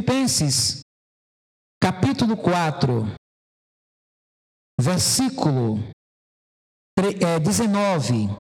Filipenses, 0.00 0.80
capítulo 1.78 2.34
4, 2.34 3.04
versículo 4.80 5.76
19. 7.44 8.14
É, 8.24 8.38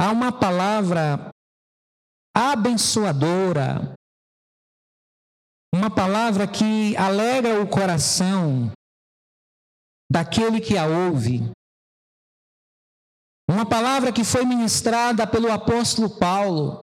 Há 0.00 0.10
uma 0.10 0.36
palavra 0.36 1.30
abençoadora, 2.36 3.94
uma 5.72 5.94
palavra 5.94 6.48
que 6.48 6.96
alegra 6.96 7.62
o 7.62 7.70
coração 7.70 8.72
daquele 10.10 10.60
que 10.60 10.76
a 10.76 10.86
ouve. 10.86 11.52
Uma 13.48 13.64
palavra 13.64 14.12
que 14.12 14.24
foi 14.24 14.44
ministrada 14.44 15.24
pelo 15.24 15.52
apóstolo 15.52 16.18
Paulo. 16.18 16.80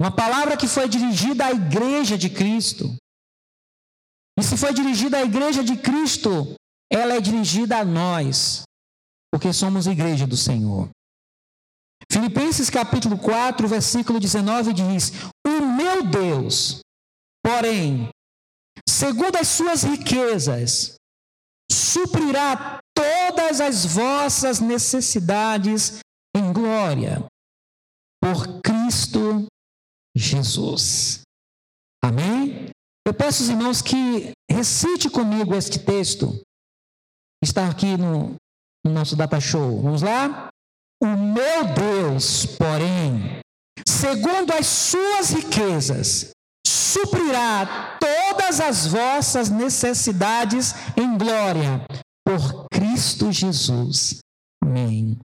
Uma 0.00 0.14
palavra 0.14 0.56
que 0.56 0.68
foi 0.68 0.88
dirigida 0.88 1.46
à 1.46 1.52
igreja 1.52 2.18
de 2.18 2.28
Cristo. 2.28 2.94
E 4.38 4.42
se 4.42 4.56
foi 4.56 4.74
dirigida 4.74 5.16
à 5.16 5.22
igreja 5.22 5.64
de 5.64 5.76
Cristo, 5.76 6.54
ela 6.92 7.14
é 7.14 7.20
dirigida 7.20 7.78
a 7.78 7.84
nós, 7.84 8.62
porque 9.32 9.52
somos 9.52 9.86
igreja 9.86 10.26
do 10.26 10.36
Senhor. 10.36 10.90
Filipenses 12.12 12.68
capítulo 12.68 13.18
4, 13.18 13.66
versículo 13.66 14.20
19 14.20 14.74
diz: 14.74 15.12
O 15.46 15.62
meu 15.74 16.04
Deus, 16.04 16.80
porém, 17.42 18.10
segundo 18.86 19.36
as 19.36 19.48
suas 19.48 19.82
riquezas, 19.82 20.96
suprirá 21.72 22.78
todas 22.94 23.60
as 23.60 23.86
vossas 23.86 24.60
necessidades 24.60 26.00
em 26.36 26.52
glória, 26.52 27.24
por 28.20 28.60
Cristo 28.60 29.46
Jesus. 30.16 31.20
Amém? 32.02 32.70
Eu 33.06 33.12
peço 33.12 33.42
aos 33.42 33.50
irmãos 33.50 33.82
que 33.82 34.32
recite 34.50 35.10
comigo 35.10 35.54
este 35.54 35.78
texto. 35.78 36.40
Está 37.42 37.68
aqui 37.68 37.96
no, 37.96 38.34
no 38.84 38.92
nosso 38.92 39.14
data 39.14 39.38
show. 39.38 39.82
Vamos 39.82 40.02
lá? 40.02 40.48
O 41.02 41.06
meu 41.06 41.74
Deus, 41.74 42.46
porém, 42.46 43.40
segundo 43.86 44.52
as 44.52 44.66
suas 44.66 45.30
riquezas, 45.30 46.30
suprirá 46.66 47.98
todas 48.00 48.60
as 48.60 48.86
vossas 48.86 49.50
necessidades 49.50 50.72
em 50.96 51.18
glória 51.18 51.84
por 52.24 52.66
Cristo 52.72 53.30
Jesus. 53.30 54.18
Amém. 54.64 55.18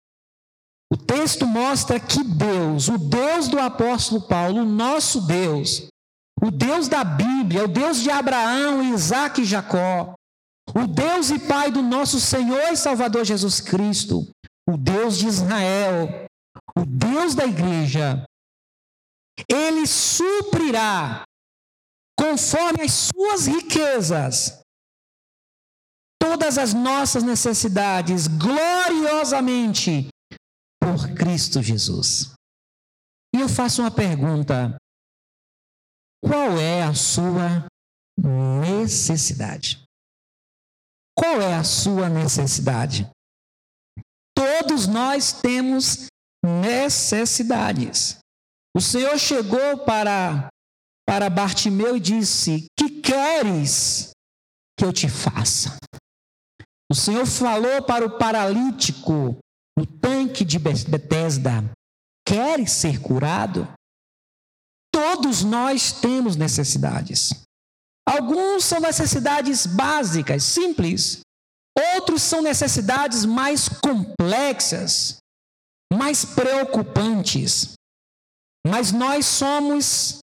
O 0.92 0.98
texto 0.98 1.46
mostra 1.46 2.00
que 2.00 2.24
Deus, 2.24 2.88
o 2.88 2.98
Deus 2.98 3.48
do 3.48 3.60
apóstolo 3.60 4.22
Paulo, 4.28 4.62
o 4.62 4.66
nosso 4.66 5.22
Deus, 5.22 5.88
o 6.42 6.50
Deus 6.50 6.88
da 6.88 7.04
Bíblia, 7.04 7.66
o 7.66 7.68
Deus 7.68 8.02
de 8.02 8.10
Abraão, 8.10 8.82
Isaac 8.82 9.42
e 9.42 9.46
Jacó, 9.46 10.16
o 10.74 10.88
Deus 10.88 11.30
e 11.30 11.40
Pai 11.40 11.72
do 11.72 11.84
nosso 11.84 12.20
Senhor 12.20 12.72
e 12.72 12.76
Salvador 12.76 13.24
Jesus 13.24 13.62
Cristo, 13.62 14.28
o 14.68 14.78
Deus 14.78 15.18
de 15.18 15.28
Israel, 15.28 16.26
o 16.76 16.86
Deus 16.86 17.36
da 17.36 17.46
igreja, 17.46 18.24
ele 19.48 19.86
suprirá, 19.86 21.24
conforme 22.18 22.84
as 22.84 22.92
suas 22.92 23.48
riquezas, 23.48 24.60
todas 26.22 26.58
as 26.58 26.74
nossas 26.74 27.24
necessidades, 27.24 28.28
gloriosamente, 28.28 30.10
por 30.92 31.14
Cristo 31.14 31.62
Jesus. 31.62 32.34
E 33.36 33.40
eu 33.40 33.48
faço 33.48 33.82
uma 33.82 33.92
pergunta: 33.92 34.76
qual 36.24 36.58
é 36.58 36.84
a 36.84 36.94
sua 36.94 37.68
necessidade? 38.18 39.84
Qual 41.18 41.42
é 41.42 41.54
a 41.54 41.64
sua 41.64 42.10
necessidade? 42.10 43.10
Todos 44.36 44.88
nós 44.88 45.34
temos 45.34 46.08
necessidades. 46.44 48.18
O 48.76 48.82
Senhor 48.82 49.18
chegou 49.18 49.86
para, 49.86 50.48
para 51.06 51.30
Bartimeu 51.30 51.98
e 51.98 52.00
disse: 52.00 52.68
Que 52.78 53.02
queres 53.02 54.12
que 54.78 54.86
eu 54.86 54.94
te 54.94 55.10
faça? 55.10 55.78
O 56.92 56.96
Senhor 56.96 57.26
falou 57.26 57.84
para 57.84 58.06
o 58.06 58.18
paralítico 58.18 59.38
no 59.80 59.86
tanque 59.86 60.44
de 60.44 60.60
Betesda: 60.60 61.72
Queres 62.28 62.72
ser 62.74 63.02
curado? 63.02 63.66
Todos 64.94 65.44
nós 65.44 65.94
temos 65.94 66.36
necessidades. 66.36 67.30
Alguns 68.06 68.66
são 68.66 68.82
necessidades 68.82 69.66
básicas, 69.66 70.44
simples. 70.44 71.22
Outros 71.96 72.22
são 72.22 72.42
necessidades 72.42 73.24
mais 73.24 73.70
complexas, 73.70 75.18
mais 75.94 76.26
preocupantes. 76.26 77.74
Mas 78.68 78.92
nós 78.92 79.26
somos 79.26 80.18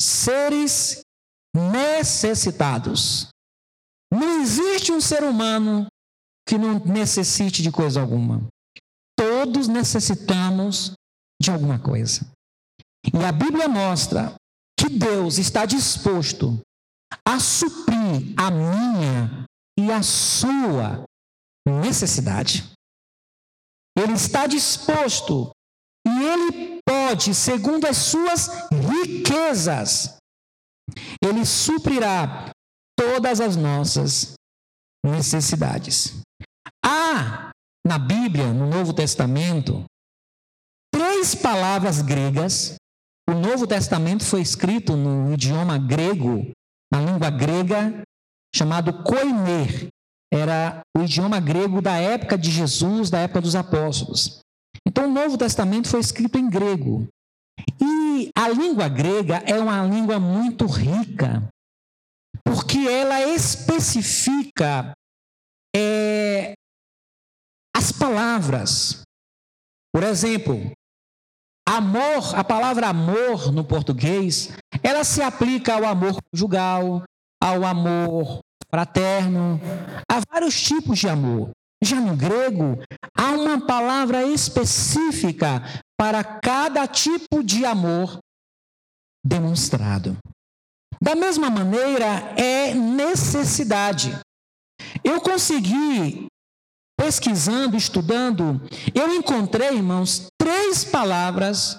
seres 0.00 1.00
necessitados. 1.54 3.28
Não 4.10 4.40
existe 4.40 4.92
um 4.92 5.00
ser 5.00 5.22
humano 5.22 5.86
que 6.48 6.56
não 6.56 6.78
necessite 6.78 7.60
de 7.60 7.70
coisa 7.70 8.00
alguma. 8.00 8.46
Todos 9.46 9.68
necessitamos 9.68 10.94
de 11.40 11.52
alguma 11.52 11.78
coisa. 11.78 12.28
E 13.14 13.24
a 13.24 13.30
Bíblia 13.30 13.68
mostra 13.68 14.34
que 14.76 14.88
Deus 14.88 15.38
está 15.38 15.64
disposto 15.64 16.60
a 17.24 17.38
suprir 17.38 18.34
a 18.36 18.50
minha 18.50 19.44
e 19.78 19.92
a 19.92 20.02
sua 20.02 21.04
necessidade. 21.64 22.64
Ele 23.96 24.14
está 24.14 24.48
disposto 24.48 25.52
e 26.04 26.24
ele 26.24 26.80
pode, 26.84 27.32
segundo 27.32 27.86
as 27.86 27.98
suas 27.98 28.48
riquezas, 28.72 30.16
ele 31.22 31.46
suprirá 31.46 32.50
todas 32.98 33.40
as 33.40 33.54
nossas 33.54 34.34
necessidades. 35.04 36.20
Há 36.84 37.45
na 37.86 37.98
Bíblia, 37.98 38.52
no 38.52 38.66
Novo 38.66 38.92
Testamento, 38.92 39.84
três 40.92 41.34
palavras 41.34 42.02
gregas. 42.02 42.74
O 43.28 43.34
Novo 43.34 43.66
Testamento 43.66 44.24
foi 44.24 44.40
escrito 44.40 44.96
no 44.96 45.32
idioma 45.32 45.78
grego, 45.78 46.50
na 46.92 47.00
língua 47.00 47.30
grega, 47.30 48.02
chamado 48.54 49.04
koiner. 49.04 49.86
Era 50.32 50.80
o 50.96 51.02
idioma 51.02 51.38
grego 51.38 51.80
da 51.80 51.96
época 51.96 52.36
de 52.36 52.50
Jesus, 52.50 53.08
da 53.08 53.20
época 53.20 53.40
dos 53.40 53.54
apóstolos. 53.54 54.40
Então, 54.86 55.08
o 55.08 55.12
Novo 55.12 55.38
Testamento 55.38 55.88
foi 55.88 56.00
escrito 56.00 56.38
em 56.38 56.50
grego. 56.50 57.06
E 57.80 58.30
a 58.36 58.48
língua 58.48 58.88
grega 58.88 59.36
é 59.46 59.58
uma 59.58 59.84
língua 59.86 60.18
muito 60.18 60.66
rica, 60.66 61.48
porque 62.44 62.78
ela 62.78 63.22
especifica 63.22 64.92
é, 65.74 66.54
palavras. 67.96 69.02
Por 69.92 70.02
exemplo, 70.02 70.72
amor, 71.66 72.34
a 72.34 72.44
palavra 72.44 72.88
amor 72.88 73.50
no 73.50 73.64
português, 73.64 74.50
ela 74.82 75.04
se 75.04 75.22
aplica 75.22 75.74
ao 75.74 75.84
amor 75.84 76.18
conjugal, 76.30 77.02
ao 77.42 77.64
amor 77.64 78.40
fraterno. 78.70 79.60
Há 80.10 80.20
vários 80.30 80.60
tipos 80.60 80.98
de 80.98 81.08
amor. 81.08 81.50
Já 81.82 82.00
no 82.00 82.16
grego, 82.16 82.82
há 83.16 83.32
uma 83.32 83.66
palavra 83.66 84.24
específica 84.24 85.62
para 85.98 86.22
cada 86.24 86.86
tipo 86.86 87.42
de 87.42 87.64
amor 87.64 88.18
demonstrado. 89.24 90.16
Da 91.02 91.14
mesma 91.14 91.50
maneira, 91.50 92.34
é 92.36 92.74
necessidade. 92.74 94.18
Eu 95.04 95.20
consegui, 95.20 96.26
pesquisando, 96.96 97.76
estudando, 97.76 98.60
eu 98.94 99.14
encontrei, 99.14 99.68
irmãos, 99.68 100.28
três 100.40 100.84
palavras 100.84 101.78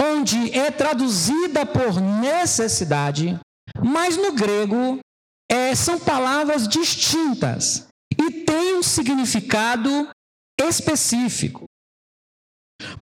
onde 0.00 0.52
é 0.56 0.70
traduzida 0.70 1.64
por 1.64 2.00
necessidade, 2.00 3.38
mas 3.82 4.16
no 4.16 4.32
grego 4.32 4.98
é, 5.50 5.74
são 5.74 5.98
palavras 5.98 6.68
distintas 6.68 7.86
e 8.18 8.44
têm 8.44 8.76
um 8.76 8.82
significado 8.82 10.08
específico. 10.60 11.64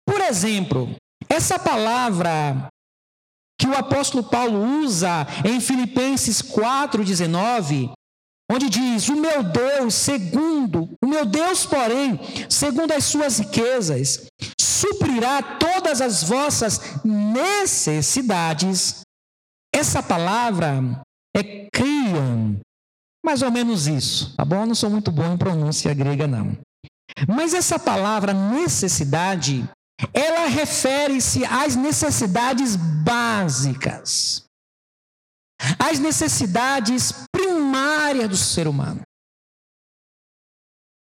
Por 0.05 0.19
exemplo, 0.21 0.93
essa 1.29 1.57
palavra 1.57 2.67
que 3.59 3.67
o 3.67 3.75
apóstolo 3.75 4.23
Paulo 4.23 4.59
usa 4.81 5.27
em 5.45 5.59
Filipenses 5.61 6.41
4,19, 6.41 7.91
onde 8.51 8.69
diz: 8.69 9.07
O 9.09 9.15
meu 9.15 9.43
Deus, 9.43 9.95
segundo, 9.95 10.89
o 11.01 11.07
meu 11.07 11.25
Deus, 11.25 11.65
porém, 11.65 12.19
segundo 12.49 12.91
as 12.91 13.05
suas 13.05 13.39
riquezas, 13.39 14.27
suprirá 14.59 15.41
todas 15.41 16.01
as 16.01 16.23
vossas 16.23 16.81
necessidades 17.05 19.01
Essa 19.73 20.03
palavra 20.03 21.01
é 21.35 21.69
criam, 21.73 22.59
mais 23.25 23.41
ou 23.41 23.49
menos 23.51 23.87
isso, 23.87 24.35
tá 24.35 24.43
bom? 24.43 24.61
Eu 24.61 24.67
não 24.67 24.75
sou 24.75 24.89
muito 24.89 25.11
bom 25.11 25.33
em 25.33 25.37
pronúncia 25.37 25.93
grega, 25.93 26.27
não. 26.27 26.57
Mas 27.27 27.53
essa 27.53 27.79
palavra 27.79 28.33
necessidade, 28.33 29.63
ela 30.13 30.47
refere-se 30.47 31.45
às 31.45 31.75
necessidades 31.75 32.75
básicas, 32.75 34.43
às 35.79 35.99
necessidades 35.99 37.13
primárias 37.71 38.29
do 38.29 38.37
ser 38.37 38.67
humano. 38.67 39.01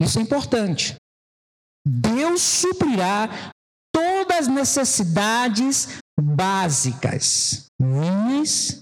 Isso 0.00 0.18
é 0.18 0.22
importante. 0.22 0.96
Deus 1.86 2.40
suprirá 2.40 3.28
todas 3.92 4.38
as 4.38 4.48
necessidades 4.48 5.98
básicas, 6.18 7.66
minhas 7.80 8.80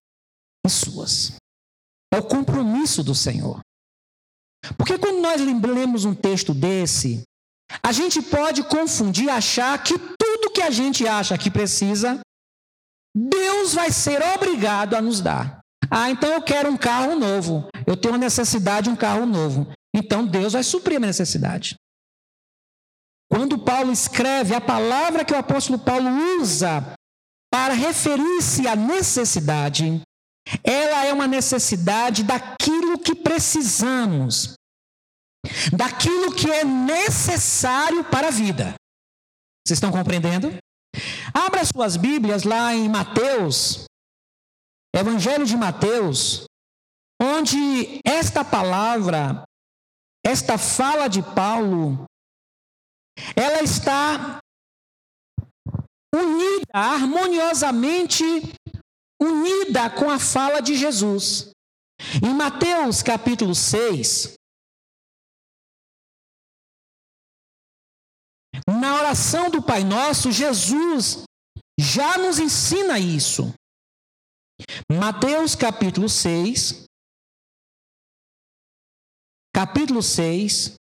e 0.65 0.71
suas. 0.71 1.37
É 2.13 2.19
o 2.19 2.23
compromisso 2.23 3.03
do 3.03 3.15
Senhor. 3.15 3.61
Porque 4.79 4.97
quando 4.97 5.21
nós 5.21 5.41
lemos 5.41 6.05
um 6.05 6.15
texto 6.15 6.55
desse, 6.55 7.23
a 7.83 7.93
gente 7.93 8.23
pode 8.23 8.63
confundir, 8.69 9.29
achar 9.29 9.83
que 9.83 9.95
tudo 9.99 10.53
que 10.53 10.63
a 10.63 10.71
gente 10.71 11.07
acha 11.07 11.37
que 11.37 11.51
precisa, 11.51 12.21
Deus 13.15 13.75
vai 13.75 13.91
ser 13.91 14.23
obrigado 14.35 14.95
a 14.95 15.03
nos 15.03 15.21
dar. 15.21 15.64
Ah, 15.91 16.11
então 16.11 16.31
eu 16.31 16.43
quero 16.43 16.71
um 16.71 16.77
carro 16.77 17.15
novo. 17.17 17.69
Eu 17.87 17.97
tenho 17.97 18.17
necessidade 18.17 18.85
de 18.85 18.91
um 18.91 18.97
carro 18.97 19.27
novo. 19.27 19.73
Então 19.95 20.27
Deus 20.27 20.53
vai 20.53 20.63
suprir 20.63 20.97
a 20.97 21.01
minha 21.01 21.09
necessidade. 21.09 21.77
Quando 23.31 23.59
Paulo 23.59 23.91
escreve, 23.93 24.55
a 24.55 24.61
palavra 24.61 25.25
que 25.25 25.33
o 25.33 25.39
apóstolo 25.39 25.79
Paulo 25.79 26.09
usa 26.41 26.95
para 27.51 27.75
referir-se 27.75 28.67
à 28.67 28.77
necessidade, 28.77 30.03
ela 30.63 31.05
é 31.05 31.13
uma 31.13 31.27
necessidade 31.27 32.23
daquilo 32.23 32.99
que 32.99 33.15
precisamos, 33.15 34.55
daquilo 35.73 36.35
que 36.35 36.51
é 36.51 36.65
necessário 36.65 38.05
para 38.05 38.29
a 38.29 38.31
vida. 38.31 38.75
Vocês 39.67 39.79
estão 39.79 39.91
compreendendo? 39.91 40.55
Abra 41.33 41.65
suas 41.65 41.97
Bíblias 41.97 42.45
lá 42.45 42.75
em 42.75 42.89
Mateus, 42.89 43.85
Evangelho 44.95 45.45
de 45.45 45.57
Mateus, 45.57 46.45
onde 47.21 48.01
esta 48.05 48.45
palavra, 48.45 49.43
esta 50.25 50.57
fala 50.57 51.09
de 51.09 51.21
Paulo, 51.21 52.05
ela 53.35 53.61
está 53.61 54.39
unida, 56.15 56.67
harmoniosamente 56.73 58.25
unida 59.21 59.91
com 59.91 60.09
a 60.09 60.21
fala 60.21 60.61
de 60.61 60.77
Jesus. 60.77 61.51
Em 62.23 62.33
Mateus 62.33 63.03
capítulo 63.03 63.53
6, 63.53 64.35
na 68.69 68.95
oração 68.95 69.51
do 69.51 69.61
Pai 69.61 69.83
Nosso, 69.83 70.31
Jesus 70.31 71.25
já 71.81 72.17
nos 72.17 72.39
ensina 72.39 72.99
isso. 73.01 73.53
Mateus 74.91 75.55
capítulo 75.55 76.11
6, 76.11 76.85
capítulo 79.55 80.03
6, 80.03 80.75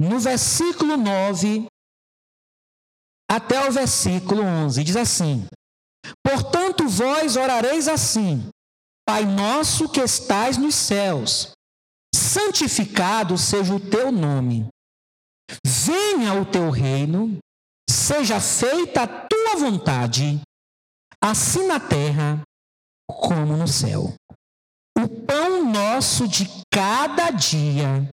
no 0.00 0.20
versículo 0.20 0.96
9 0.96 1.66
até 3.28 3.68
o 3.68 3.72
versículo 3.72 4.40
11, 4.42 4.84
diz 4.84 4.94
assim: 4.94 5.48
Portanto, 6.22 6.88
vós 6.88 7.34
orareis 7.34 7.88
assim: 7.88 8.48
Pai 9.04 9.24
nosso 9.24 9.90
que 9.90 10.00
estais 10.00 10.56
nos 10.56 10.76
céus, 10.76 11.50
santificado 12.14 13.36
seja 13.36 13.74
o 13.74 13.80
teu 13.80 14.12
nome. 14.12 14.68
Venha 15.66 16.40
o 16.40 16.46
teu 16.46 16.70
reino, 16.70 17.38
seja 17.90 18.40
feita 18.40 19.02
a 19.02 19.08
tua 19.08 19.56
vontade, 19.56 20.40
assim 21.20 21.66
na 21.66 21.80
terra 21.80 22.40
como 23.08 23.56
no 23.56 23.68
céu. 23.68 24.14
O 24.96 25.08
pão 25.26 25.70
nosso 25.70 26.28
de 26.28 26.44
cada 26.72 27.30
dia 27.30 28.08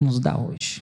nos 0.00 0.20
dá 0.20 0.36
hoje. 0.38 0.78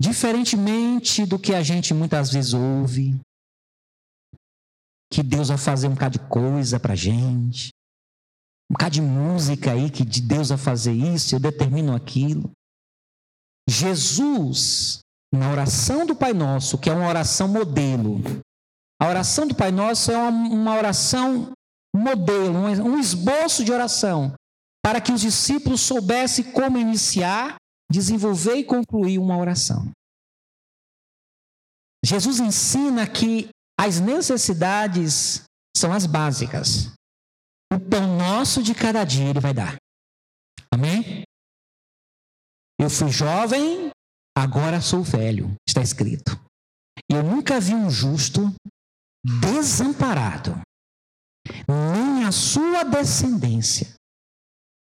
Diferentemente 0.00 1.24
do 1.24 1.38
que 1.38 1.54
a 1.54 1.62
gente 1.62 1.94
muitas 1.94 2.30
vezes 2.30 2.52
ouve, 2.52 3.18
que 5.12 5.22
Deus 5.22 5.48
vai 5.48 5.58
fazer 5.58 5.88
um 5.88 5.94
bocado 5.94 6.18
de 6.18 6.28
coisa 6.28 6.78
para 6.78 6.94
gente, 6.94 7.70
um 8.70 8.74
bocado 8.74 8.94
de 8.94 9.02
música 9.02 9.72
aí, 9.72 9.90
que 9.90 10.04
de 10.04 10.20
Deus 10.20 10.50
vai 10.50 10.58
fazer 10.58 10.92
isso, 10.92 11.34
eu 11.34 11.40
determino 11.40 11.94
aquilo. 11.94 12.50
Jesus, 13.68 15.00
na 15.32 15.50
oração 15.50 16.04
do 16.04 16.14
Pai 16.14 16.32
Nosso, 16.32 16.78
que 16.78 16.90
é 16.90 16.92
uma 16.92 17.08
oração 17.08 17.48
modelo, 17.48 18.20
a 19.00 19.08
oração 19.08 19.46
do 19.46 19.54
Pai 19.54 19.70
Nosso 19.70 20.10
é 20.10 20.16
uma, 20.16 20.30
uma 20.30 20.76
oração 20.76 21.52
modelo, 21.94 22.58
um, 22.58 22.98
esboço 22.98 23.64
de 23.64 23.72
oração, 23.72 24.34
para 24.84 25.00
que 25.00 25.12
os 25.12 25.20
discípulos 25.20 25.80
soubessem 25.80 26.52
como 26.52 26.78
iniciar, 26.78 27.56
desenvolver 27.90 28.56
e 28.56 28.64
concluir 28.64 29.18
uma 29.18 29.36
oração. 29.36 29.90
Jesus 32.04 32.38
ensina 32.38 33.06
que 33.06 33.48
as 33.78 33.98
necessidades 34.00 35.42
são 35.76 35.92
as 35.92 36.06
básicas. 36.06 36.92
O 37.72 37.80
pão 37.80 38.16
nosso 38.16 38.62
de 38.62 38.74
cada 38.74 39.04
dia 39.04 39.28
ele 39.28 39.40
vai 39.40 39.52
dar. 39.52 39.76
Amém? 40.72 41.24
Eu 42.78 42.88
fui 42.88 43.10
jovem, 43.10 43.90
agora 44.36 44.80
sou 44.80 45.02
velho, 45.02 45.54
está 45.66 45.82
escrito. 45.82 46.38
Eu 47.10 47.22
nunca 47.22 47.58
vi 47.58 47.74
um 47.74 47.90
justo 47.90 48.54
desamparado, 49.26 50.52
nem 51.68 52.24
a 52.24 52.30
sua 52.30 52.84
descendência 52.84 53.94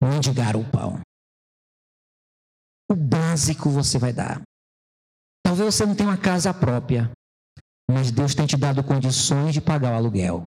mendigar 0.02 0.56
o 0.56 0.64
pão. 0.72 1.02
O 2.90 2.96
básico 2.96 3.70
você 3.70 4.00
vai 4.00 4.14
dar. 4.14 4.42
Talvez 5.46 5.76
você 5.76 5.86
não 5.86 5.96
tenha 5.96 6.10
uma 6.10 6.18
casa 6.18 6.54
própria, 6.54 7.12
mas 7.90 8.12
Deus 8.12 8.34
tem 8.34 8.48
te 8.48 8.58
dado 8.58 8.84
condições 8.84 9.54
de 9.54 9.62
pagar 9.62 9.92
o 9.92 9.96
aluguel. 9.96 10.44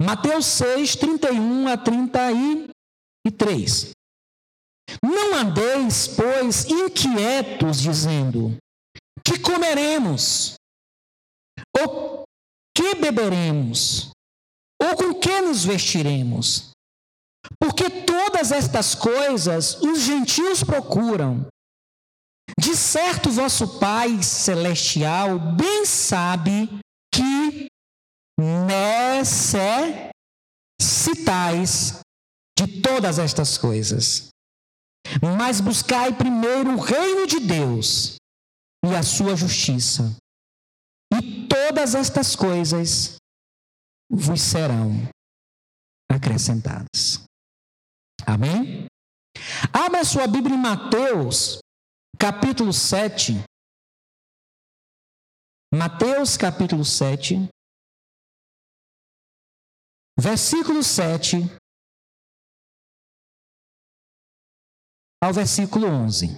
Mateus 0.00 0.46
6, 0.46 0.96
31 0.96 1.68
a 1.68 1.76
33. 1.76 3.95
Não 5.02 5.34
andeis, 5.34 6.08
pois, 6.08 6.64
inquietos, 6.64 7.80
dizendo: 7.80 8.56
que 9.24 9.38
comeremos? 9.40 10.54
Ou 11.76 12.22
que 12.76 12.94
beberemos? 12.94 14.10
Ou 14.80 14.96
com 14.96 15.14
que 15.18 15.40
nos 15.40 15.64
vestiremos? 15.64 16.70
Porque 17.58 17.90
todas 18.04 18.52
estas 18.52 18.94
coisas 18.94 19.80
os 19.82 20.00
gentios 20.00 20.62
procuram. 20.62 21.46
De 22.58 22.76
certo, 22.76 23.30
vosso 23.30 23.80
Pai 23.80 24.22
celestial 24.22 25.38
bem 25.38 25.84
sabe 25.84 26.68
que 27.12 27.66
necessitais 28.38 29.60
de 32.56 32.80
todas 32.80 33.18
estas 33.18 33.58
coisas. 33.58 34.28
Mas 35.36 35.60
buscai 35.60 36.16
primeiro 36.16 36.74
o 36.74 36.80
reino 36.80 37.26
de 37.26 37.40
Deus 37.40 38.16
e 38.84 38.94
a 38.94 39.02
sua 39.02 39.36
justiça, 39.36 40.16
e 41.12 41.46
todas 41.48 41.94
estas 41.94 42.36
coisas 42.36 43.16
vos 44.10 44.40
serão 44.40 45.08
acrescentadas. 46.10 47.24
Amém? 48.26 48.86
Abra 49.72 50.04
sua 50.04 50.26
Bíblia 50.26 50.54
em 50.54 50.60
Mateus, 50.60 51.58
capítulo 52.18 52.72
7. 52.72 53.32
Mateus 55.74 56.36
capítulo 56.36 56.84
7, 56.84 57.48
versículo 60.18 60.82
7 60.82 61.38
ao 65.26 65.32
versículo 65.32 65.88
11. 65.88 66.36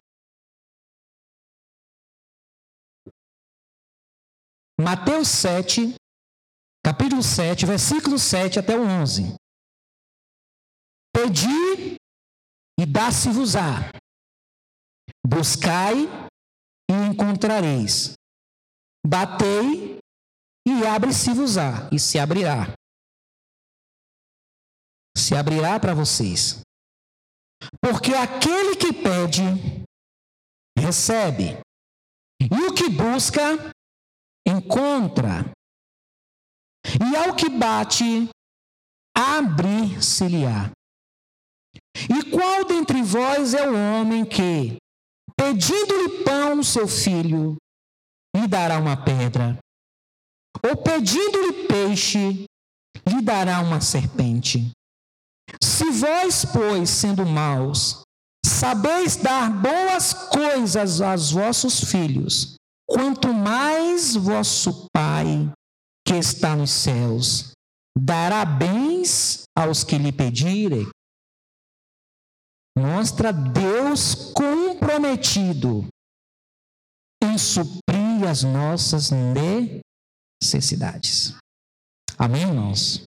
Mateus 4.80 5.28
7, 5.28 5.94
capítulo 6.82 7.22
7, 7.22 7.66
versículo 7.66 8.18
7 8.18 8.58
até 8.58 8.76
o 8.76 8.82
11. 8.82 9.34
Pedi 11.12 11.96
e 12.80 12.86
dá-se-vos-á. 12.86 13.90
Buscai 15.26 16.06
e 16.90 16.94
encontrareis. 17.10 18.14
Batei 19.06 19.98
e 20.66 20.86
abre-se-vos-á, 20.86 21.88
e 21.92 21.98
se 21.98 22.18
abrirá. 22.18 22.72
Se 25.16 25.34
abrirá 25.34 25.78
para 25.80 25.94
vocês. 25.94 26.62
Porque 27.80 28.14
aquele 28.14 28.76
que 28.76 28.92
pede, 28.92 29.42
recebe. 30.78 31.58
E 32.40 32.66
o 32.66 32.74
que 32.74 32.88
busca, 32.88 33.72
encontra. 34.46 35.50
E 36.86 37.16
ao 37.16 37.34
que 37.34 37.48
bate, 37.48 38.28
abrir-se-lhe-á. 39.16 40.70
E 42.08 42.30
qual 42.30 42.64
dentre 42.64 43.02
vós 43.02 43.54
é 43.54 43.68
o 43.68 43.74
homem 43.74 44.24
que, 44.24 44.76
pedindo-lhe 45.36 46.24
pão, 46.24 46.62
seu 46.62 46.86
filho, 46.86 47.56
lhe 48.34 48.46
dará 48.46 48.78
uma 48.78 48.96
pedra? 48.96 49.58
Ou 50.64 50.76
pedindo-lhe 50.82 51.66
peixe, 51.66 52.44
lhe 53.06 53.22
dará 53.22 53.60
uma 53.60 53.80
serpente? 53.80 54.70
Se 55.62 55.90
vós, 55.90 56.44
pois, 56.44 56.90
sendo 56.90 57.24
maus, 57.24 58.02
sabeis 58.44 59.16
dar 59.16 59.50
boas 59.50 60.12
coisas 60.12 61.00
aos 61.00 61.30
vossos 61.30 61.80
filhos, 61.80 62.54
quanto 62.86 63.32
mais 63.32 64.14
vosso 64.14 64.86
Pai, 64.92 65.50
que 66.06 66.14
está 66.14 66.56
nos 66.56 66.70
céus, 66.70 67.52
dará 67.96 68.44
bens 68.44 69.42
aos 69.56 69.84
que 69.84 69.98
lhe 69.98 70.12
pedirem. 70.12 70.88
Mostra 72.76 73.32
Deus 73.32 74.32
comprometido 74.32 75.86
em 77.22 77.36
suprir 77.36 78.28
as 78.28 78.42
nossas 78.44 79.10
necessidades. 80.42 81.34
Amém, 82.16 82.42
irmãos? 82.42 83.07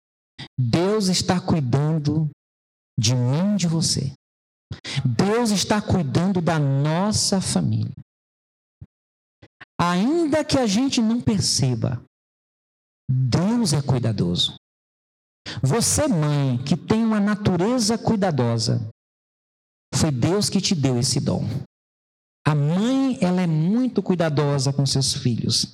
Deus 0.60 1.08
está 1.08 1.40
cuidando 1.40 2.30
de 2.98 3.16
mim 3.16 3.56
e 3.56 3.58
de 3.58 3.68
você. 3.68 4.14
Deus 5.06 5.52
está 5.52 5.82
cuidando 5.82 6.42
da 6.42 6.60
nossa 6.60 7.42
família. 7.42 7.94
Ainda 9.80 10.46
que 10.46 10.58
a 10.58 10.68
gente 10.68 11.02
não 11.02 11.20
perceba, 11.20 12.04
Deus 13.10 13.74
é 13.74 13.82
cuidadoso. 13.82 14.56
Você, 15.62 16.08
mãe, 16.08 16.64
que 16.64 16.78
tem 16.78 17.04
uma 17.04 17.20
natureza 17.20 17.98
cuidadosa, 17.98 18.88
foi 19.96 20.12
Deus 20.12 20.50
que 20.50 20.62
te 20.62 20.76
deu 20.76 21.00
esse 21.00 21.20
dom. 21.20 21.44
A 22.46 22.56
mãe, 22.56 23.18
ela 23.22 23.42
é 23.42 23.48
muito 23.48 24.02
cuidadosa 24.02 24.72
com 24.72 24.86
seus 24.86 25.14
filhos. 25.14 25.74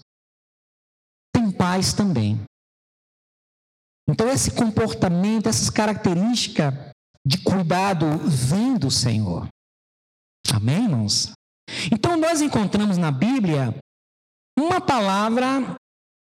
Tem 1.34 1.52
pais 1.52 1.94
também. 1.94 2.44
Então, 4.10 4.30
esse 4.30 4.52
comportamento, 4.52 5.50
essas 5.50 5.70
características 5.70 6.74
de 7.26 7.44
cuidado 7.44 8.06
vem 8.26 8.78
do 8.78 8.90
Senhor. 8.90 9.48
Amém, 10.54 10.84
irmãos? 10.84 11.32
Então, 11.92 12.16
nós 12.16 12.42
encontramos 12.42 12.98
na 12.98 13.12
Bíblia 13.12 13.76
uma 14.58 14.80
palavra 14.80 15.76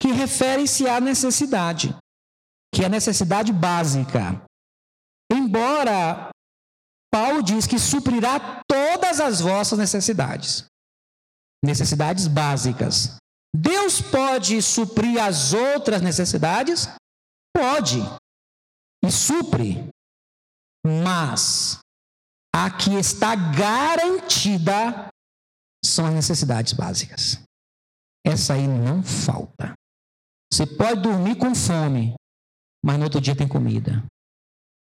que 0.01 0.13
refere-se 0.13 0.89
à 0.89 1.01
necessidade, 1.01 1.95
que 2.73 2.83
é 2.83 2.87
a 2.87 2.89
necessidade 2.89 3.53
básica. 3.53 4.41
Embora 5.33 6.31
Paulo 7.13 7.43
diz 7.43 7.67
que 7.67 7.79
suprirá 7.79 8.63
todas 8.69 9.21
as 9.21 9.41
vossas 9.41 9.79
necessidades, 9.79 10.65
necessidades 11.65 12.27
básicas. 12.27 13.17
Deus 13.55 14.01
pode 14.01 14.61
suprir 14.61 15.23
as 15.23 15.53
outras 15.53 16.03
necessidades? 16.03 16.89
Pode. 17.55 18.01
E 19.05 19.11
supre. 19.11 19.89
Mas 20.85 21.79
a 22.55 22.71
que 22.71 22.95
está 22.95 23.35
garantida 23.35 25.09
são 25.85 26.07
as 26.07 26.15
necessidades 26.15 26.73
básicas. 26.73 27.41
Essa 28.27 28.55
aí 28.55 28.67
não 28.67 29.03
falta. 29.03 29.75
Você 30.53 30.67
pode 30.67 31.03
dormir 31.03 31.37
com 31.37 31.55
fome, 31.55 32.15
mas 32.85 32.99
no 32.99 33.05
outro 33.05 33.21
dia 33.21 33.37
tem 33.37 33.49
comida. 33.49 34.05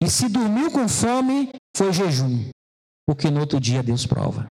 E 0.01 0.09
se 0.09 0.27
dormiu 0.29 0.71
com 0.71 0.87
fome, 0.87 1.51
foi 1.75 1.93
jejum, 1.93 2.49
porque 3.05 3.29
no 3.29 3.41
outro 3.41 3.59
dia 3.59 3.83
Deus 3.83 4.05
prova. 4.05 4.47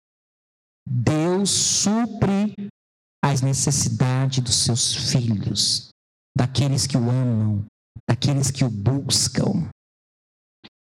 Deus 0.85 1.49
supre 1.49 2.53
as 3.23 3.41
necessidades 3.41 4.43
dos 4.43 4.55
seus 4.55 5.11
filhos, 5.11 5.89
daqueles 6.37 6.85
que 6.85 6.97
o 6.97 7.09
amam, 7.09 7.65
daqueles 8.09 8.51
que 8.51 8.63
o 8.63 8.69
buscam. 8.69 9.69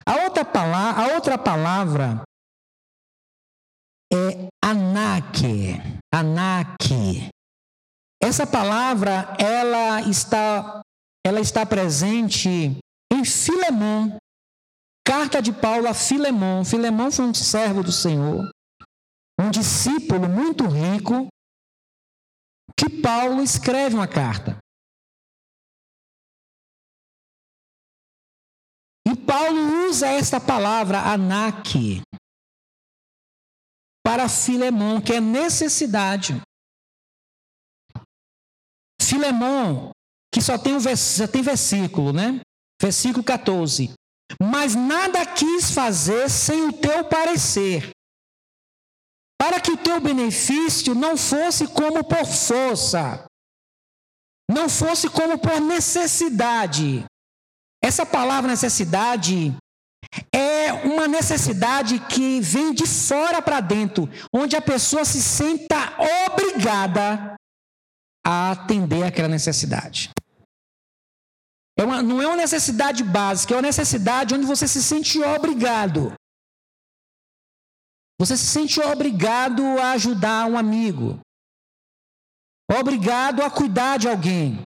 A 0.06 0.24
outra 0.24 0.44
palavra, 0.44 1.02
a 1.02 1.14
outra 1.14 1.38
palavra 1.38 2.22
é 4.12 4.48
anaque, 4.62 5.74
anaque. 6.12 7.28
Essa 8.22 8.46
palavra 8.46 9.34
ela 9.38 10.02
está 10.02 10.82
ela 11.24 11.40
está 11.40 11.64
presente 11.64 12.78
em 13.12 13.24
Filemão. 13.24 14.16
Carta 15.04 15.40
de 15.40 15.52
Paulo 15.52 15.88
a 15.88 15.94
Filemão. 15.94 16.64
Filemão 16.64 17.10
foi 17.10 17.24
um 17.24 17.34
servo 17.34 17.82
do 17.82 17.92
Senhor, 17.92 18.50
um 19.40 19.50
discípulo 19.50 20.28
muito 20.28 20.66
rico, 20.66 21.28
que 22.76 22.88
Paulo 23.00 23.42
escreve 23.42 23.94
uma 23.94 24.08
carta. 24.08 24.61
Paulo 29.32 29.88
usa 29.88 30.08
esta 30.08 30.38
palavra, 30.38 31.00
anaque, 31.10 32.02
para 34.04 34.28
Filemão, 34.28 35.00
que 35.00 35.14
é 35.14 35.22
necessidade. 35.22 36.38
Filemão, 39.00 39.90
que 40.30 40.42
só 40.42 40.58
tem, 40.58 40.74
um 40.74 40.80
só 40.80 41.26
tem 41.26 41.40
versículo, 41.40 42.12
né? 42.12 42.42
Versículo 42.78 43.24
14. 43.24 43.94
Mas 44.38 44.74
nada 44.74 45.24
quis 45.24 45.70
fazer 45.70 46.28
sem 46.28 46.68
o 46.68 46.72
teu 46.74 47.02
parecer, 47.08 47.88
para 49.40 49.58
que 49.62 49.70
o 49.70 49.78
teu 49.78 49.98
benefício 49.98 50.94
não 50.94 51.16
fosse 51.16 51.66
como 51.68 52.04
por 52.04 52.26
força, 52.26 53.24
não 54.50 54.68
fosse 54.68 55.08
como 55.08 55.38
por 55.38 55.58
necessidade, 55.58 57.06
essa 57.82 58.06
palavra 58.06 58.50
necessidade 58.50 59.54
é 60.32 60.72
uma 60.72 61.08
necessidade 61.08 61.98
que 61.98 62.40
vem 62.40 62.72
de 62.72 62.86
fora 62.86 63.42
para 63.42 63.60
dentro, 63.60 64.08
onde 64.32 64.54
a 64.54 64.62
pessoa 64.62 65.04
se 65.04 65.20
senta 65.22 65.76
obrigada 66.26 67.34
a 68.24 68.52
atender 68.52 69.02
aquela 69.02 69.28
necessidade. 69.28 70.10
É 71.76 71.84
uma, 71.84 72.02
não 72.02 72.22
é 72.22 72.26
uma 72.26 72.36
necessidade 72.36 73.02
básica, 73.02 73.54
é 73.54 73.56
uma 73.56 73.62
necessidade 73.62 74.34
onde 74.34 74.46
você 74.46 74.68
se 74.68 74.82
sente 74.82 75.20
obrigado. 75.20 76.12
Você 78.20 78.36
se 78.36 78.46
sente 78.46 78.80
obrigado 78.80 79.62
a 79.80 79.92
ajudar 79.92 80.46
um 80.46 80.56
amigo, 80.56 81.18
obrigado 82.70 83.42
a 83.42 83.50
cuidar 83.50 83.98
de 83.98 84.08
alguém, 84.08 84.62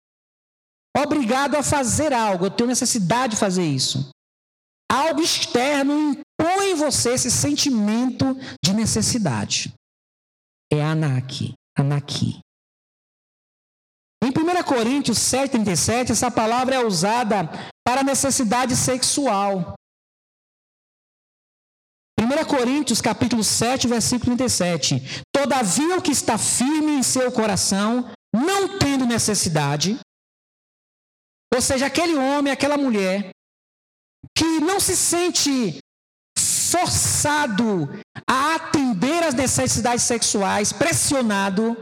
obrigado 1.02 1.56
a 1.56 1.62
fazer 1.62 2.12
algo, 2.12 2.46
eu 2.46 2.50
tenho 2.50 2.68
necessidade 2.68 3.34
de 3.34 3.40
fazer 3.40 3.64
isso. 3.64 4.10
Algo 4.90 5.22
externo 5.22 5.92
impõe 5.92 6.70
em 6.70 6.74
você 6.74 7.14
esse 7.14 7.30
sentimento 7.30 8.36
de 8.64 8.72
necessidade. 8.72 9.72
É 10.72 10.82
anaki, 10.82 11.52
anaki. 11.78 12.40
Em 14.22 14.28
1 14.28 14.62
Coríntios 14.64 15.18
7,37, 15.18 16.10
essa 16.10 16.30
palavra 16.30 16.74
é 16.74 16.84
usada 16.84 17.48
para 17.86 18.02
necessidade 18.02 18.76
sexual. 18.76 19.74
1 22.20 22.44
Coríntios 22.44 23.00
capítulo 23.00 23.42
7, 23.42 23.88
versículo 23.88 24.36
37. 24.36 25.22
Todavia 25.34 25.96
o 25.96 26.02
que 26.02 26.12
está 26.12 26.36
firme 26.36 26.92
em 26.92 27.02
seu 27.02 27.32
coração, 27.32 28.10
não 28.34 28.78
tendo 28.78 29.06
necessidade, 29.06 29.98
ou 31.52 31.60
seja, 31.60 31.86
aquele 31.86 32.16
homem, 32.16 32.52
aquela 32.52 32.76
mulher 32.76 33.30
que 34.36 34.60
não 34.60 34.78
se 34.78 34.96
sente 34.96 35.78
forçado 36.70 37.88
a 38.28 38.54
atender 38.54 39.24
às 39.24 39.34
necessidades 39.34 40.04
sexuais, 40.04 40.72
pressionado, 40.72 41.80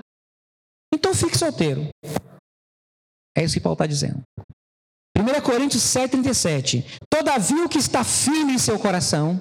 então 0.93 1.15
fique 1.15 1.37
solteiro. 1.37 1.89
É 3.37 3.45
isso 3.45 3.55
que 3.55 3.61
Paulo 3.61 3.75
está 3.75 3.87
dizendo. 3.87 4.23
1 5.17 5.43
Coríntios 5.43 5.83
7,37. 5.83 6.85
Todavia 7.11 7.65
o 7.65 7.69
que 7.69 7.79
está 7.79 8.03
firme 8.03 8.55
em 8.55 8.59
seu 8.59 8.79
coração, 8.79 9.41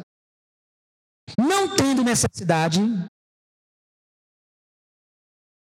não 1.39 1.75
tendo 1.75 2.03
necessidade, 2.03 2.81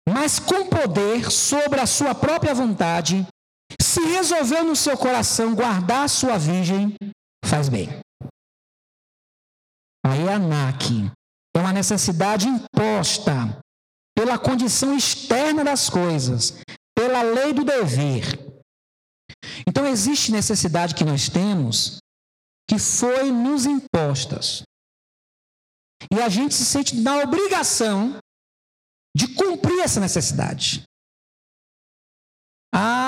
mas 0.08 0.38
com 0.38 0.68
poder 0.68 1.30
sobre 1.30 1.80
a 1.80 1.86
sua 1.86 2.14
própria 2.14 2.54
vontade, 2.54 3.26
se 3.80 4.00
resolveu 4.00 4.64
no 4.64 4.76
seu 4.76 4.96
coração 4.96 5.54
guardar 5.54 6.04
a 6.04 6.08
sua 6.08 6.38
virgem, 6.38 6.94
faz 7.44 7.68
bem. 7.68 7.88
Aí 10.04 10.28
a 10.28 10.38
NAC 10.38 11.11
é 11.54 11.58
uma 11.58 11.73
necessidade 11.73 12.46
imposta 12.46 13.32
pela 14.16 14.38
condição 14.38 14.96
externa 14.96 15.64
das 15.64 15.90
coisas, 15.90 16.58
pela 16.94 17.23
lei 17.23 17.52
do 17.52 17.64
dever. 17.64 18.25
Então 19.66 19.87
existe 19.87 20.32
necessidade 20.32 20.94
que 20.94 21.04
nós 21.04 21.28
temos 21.28 21.99
que 22.68 22.78
foi 22.78 23.30
nos 23.30 23.64
impostas. 23.66 24.62
E 26.12 26.20
a 26.20 26.28
gente 26.28 26.54
se 26.54 26.64
sente 26.64 26.96
na 26.96 27.18
obrigação 27.18 28.18
de 29.16 29.35
cumprir 29.35 29.80
essa 29.80 30.00
necessidade. 30.00 30.82
Ah, 32.75 33.05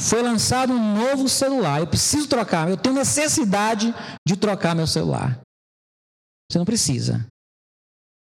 foi 0.00 0.22
lançado 0.22 0.72
um 0.72 0.94
novo 0.94 1.28
celular. 1.28 1.80
Eu 1.80 1.86
preciso 1.86 2.28
trocar. 2.28 2.68
Eu 2.68 2.76
tenho 2.76 2.94
necessidade 2.94 3.94
de 4.26 4.36
trocar 4.36 4.74
meu 4.74 4.86
celular. 4.86 5.40
Você 6.50 6.58
não 6.58 6.64
precisa. 6.64 7.26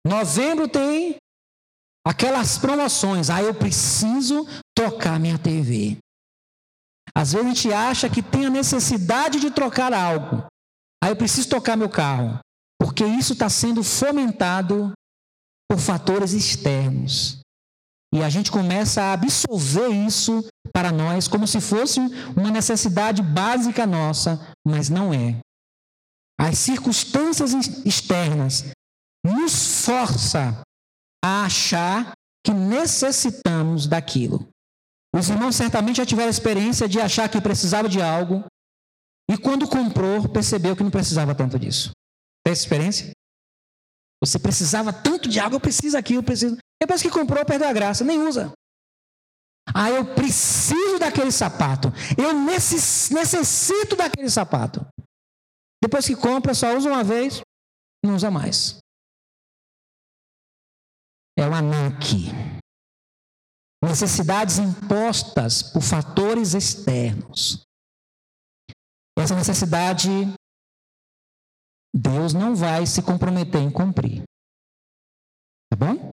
Novembro 0.06 0.68
tem 0.68 1.16
aquelas 2.06 2.58
promoções. 2.58 3.30
Ah, 3.30 3.42
eu 3.42 3.54
preciso 3.54 4.46
trocar 4.76 5.20
minha 5.20 5.38
TV. 5.38 5.98
Às 7.16 7.34
vezes 7.34 7.46
a 7.46 7.54
gente 7.54 7.74
acha 7.74 8.10
que 8.10 8.22
tem 8.22 8.46
a 8.46 8.50
necessidade 8.50 9.40
de 9.40 9.52
trocar 9.52 9.94
algo. 9.94 10.46
Ah, 11.04 11.10
eu 11.10 11.16
preciso 11.16 11.50
trocar 11.50 11.76
meu 11.76 11.90
carro. 11.90 12.40
Porque 12.80 13.06
isso 13.06 13.34
está 13.34 13.50
sendo 13.50 13.84
fomentado 13.84 14.94
por 15.70 15.80
fatores 15.80 16.34
externos. 16.34 17.41
E 18.14 18.22
a 18.22 18.30
gente 18.30 18.52
começa 18.52 19.02
a 19.02 19.14
absorver 19.14 19.88
isso 19.90 20.46
para 20.74 20.92
nós 20.92 21.28
como 21.28 21.48
se 21.48 21.62
fosse 21.62 22.00
uma 22.36 22.52
necessidade 22.52 23.22
básica 23.22 23.88
nossa, 23.88 24.40
mas 24.66 24.90
não 24.90 25.14
é. 25.14 25.40
As 26.40 26.58
circunstâncias 26.58 27.54
externas 27.86 28.72
nos 29.26 29.86
força 29.86 30.62
a 31.24 31.46
achar 31.46 32.12
que 32.46 32.54
necessitamos 32.54 33.88
daquilo. 33.88 34.48
Os 35.16 35.30
irmãos 35.30 35.56
certamente 35.56 35.98
já 35.98 36.06
tiveram 36.06 36.28
a 36.28 36.32
experiência 36.32 36.88
de 36.88 37.00
achar 37.00 37.30
que 37.30 37.40
precisava 37.40 37.88
de 37.88 38.02
algo 38.02 38.44
e 39.30 39.38
quando 39.38 39.68
comprou, 39.68 40.28
percebeu 40.28 40.76
que 40.76 40.84
não 40.84 40.92
precisava 40.92 41.34
tanto 41.34 41.58
disso. 41.58 41.92
Tem 42.44 42.52
essa 42.52 42.64
experiência? 42.64 43.12
Você 44.22 44.38
precisava 44.38 44.92
tanto 44.92 45.30
de 45.30 45.40
algo, 45.40 45.56
eu 45.56 45.60
preciso 45.60 45.98
aqui, 45.98 46.16
eu 46.16 46.24
preciso. 46.24 46.58
Depois 46.82 47.02
que 47.02 47.12
comprou, 47.12 47.46
perdeu 47.46 47.68
a 47.70 47.74
graça, 47.74 48.04
nem 48.04 48.20
usa. 48.20 48.52
Ah, 49.74 49.92
eu 49.92 50.16
preciso 50.16 50.98
daquele 50.98 51.32
sapato. 51.32 51.90
Eu 52.18 52.34
necessito 52.34 53.96
daquele 53.96 54.30
sapato. 54.32 54.82
Depois 55.84 56.08
que 56.08 56.16
compra, 56.16 56.56
só 56.56 56.76
usa 56.76 56.90
uma 56.90 57.04
vez, 57.04 57.42
não 58.04 58.16
usa 58.16 58.32
mais. 58.32 58.80
É 61.38 61.48
o 61.48 61.54
ANAC. 61.54 62.32
Necessidades 63.84 64.58
impostas 64.58 65.62
por 65.62 65.82
fatores 65.82 66.54
externos. 66.54 67.64
Essa 69.18 69.36
necessidade 69.36 70.10
Deus 71.94 72.34
não 72.34 72.56
vai 72.56 72.86
se 72.86 73.04
comprometer 73.04 73.62
em 73.62 73.72
cumprir. 73.72 74.24
Tá 75.70 75.78
bom? 75.78 76.11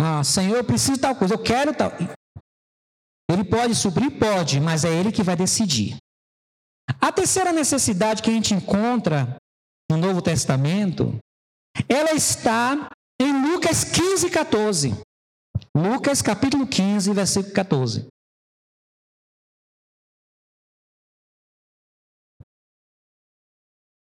Ah, 0.00 0.22
Senhor, 0.22 0.56
eu 0.56 0.64
preciso 0.64 0.94
de 0.94 1.00
tal 1.00 1.16
coisa, 1.16 1.34
eu 1.34 1.42
quero 1.42 1.74
tal. 1.74 1.90
Ele 3.30 3.44
pode 3.44 3.74
suprir? 3.74 4.18
Pode, 4.18 4.60
mas 4.60 4.84
é 4.84 4.88
Ele 4.88 5.12
que 5.12 5.22
vai 5.22 5.36
decidir. 5.36 5.96
A 7.00 7.12
terceira 7.12 7.52
necessidade 7.52 8.22
que 8.22 8.30
a 8.30 8.32
gente 8.32 8.54
encontra 8.54 9.36
no 9.90 9.96
Novo 9.96 10.22
Testamento, 10.22 11.18
ela 11.88 12.12
está 12.12 12.90
em 13.20 13.50
Lucas 13.50 13.84
15, 13.84 14.30
14. 14.30 14.94
Lucas 15.76 16.22
capítulo 16.22 16.66
15, 16.66 17.12
versículo 17.12 17.54
14. 17.54 18.06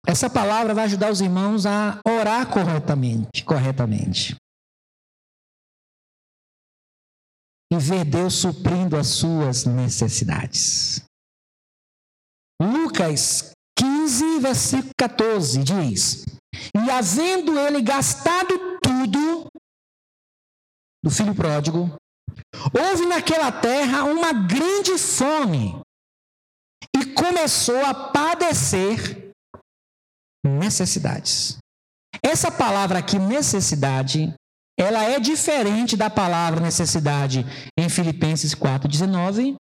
Essa 0.06 0.28
palavra 0.28 0.74
vai 0.74 0.84
ajudar 0.84 1.10
os 1.10 1.20
irmãos 1.20 1.64
a 1.64 2.00
orar 2.06 2.48
corretamente, 2.50 3.44
corretamente. 3.44 4.36
E 7.72 7.78
ver 7.78 8.04
Deus 8.04 8.34
suprindo 8.34 8.98
as 8.98 9.06
suas 9.06 9.64
necessidades. 9.64 11.02
Lucas 12.60 13.52
15, 13.78 14.40
versículo 14.40 14.90
14 15.00 15.64
diz: 15.64 16.26
E 16.76 16.90
havendo 16.90 17.58
ele 17.58 17.80
gastado 17.80 18.78
tudo 18.78 19.46
do 21.02 21.10
filho 21.10 21.34
pródigo, 21.34 21.96
houve 22.78 23.06
naquela 23.06 23.50
terra 23.50 24.04
uma 24.04 24.34
grande 24.34 24.98
fome 24.98 25.80
e 26.94 27.06
começou 27.14 27.82
a 27.86 27.94
padecer 28.12 29.32
necessidades. 30.46 31.56
Essa 32.22 32.52
palavra 32.52 32.98
aqui, 32.98 33.18
necessidade, 33.18 34.34
ela 34.78 35.04
é 35.04 35.20
diferente 35.20 35.96
da 35.96 36.08
palavra 36.08 36.60
necessidade 36.60 37.44
em 37.78 37.88
Filipenses 37.88 38.54
4,19 38.54 39.54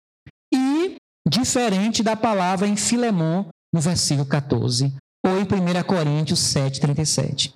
e 0.53 0.97
diferente 1.29 2.03
da 2.03 2.17
palavra 2.17 2.67
em 2.67 2.77
Filemão, 2.77 3.49
no 3.73 3.81
versículo 3.81 4.27
14, 4.27 4.95
ou 5.25 5.39
em 5.39 5.43
1 5.43 5.83
Coríntios 5.87 6.41
7,37. 6.41 7.55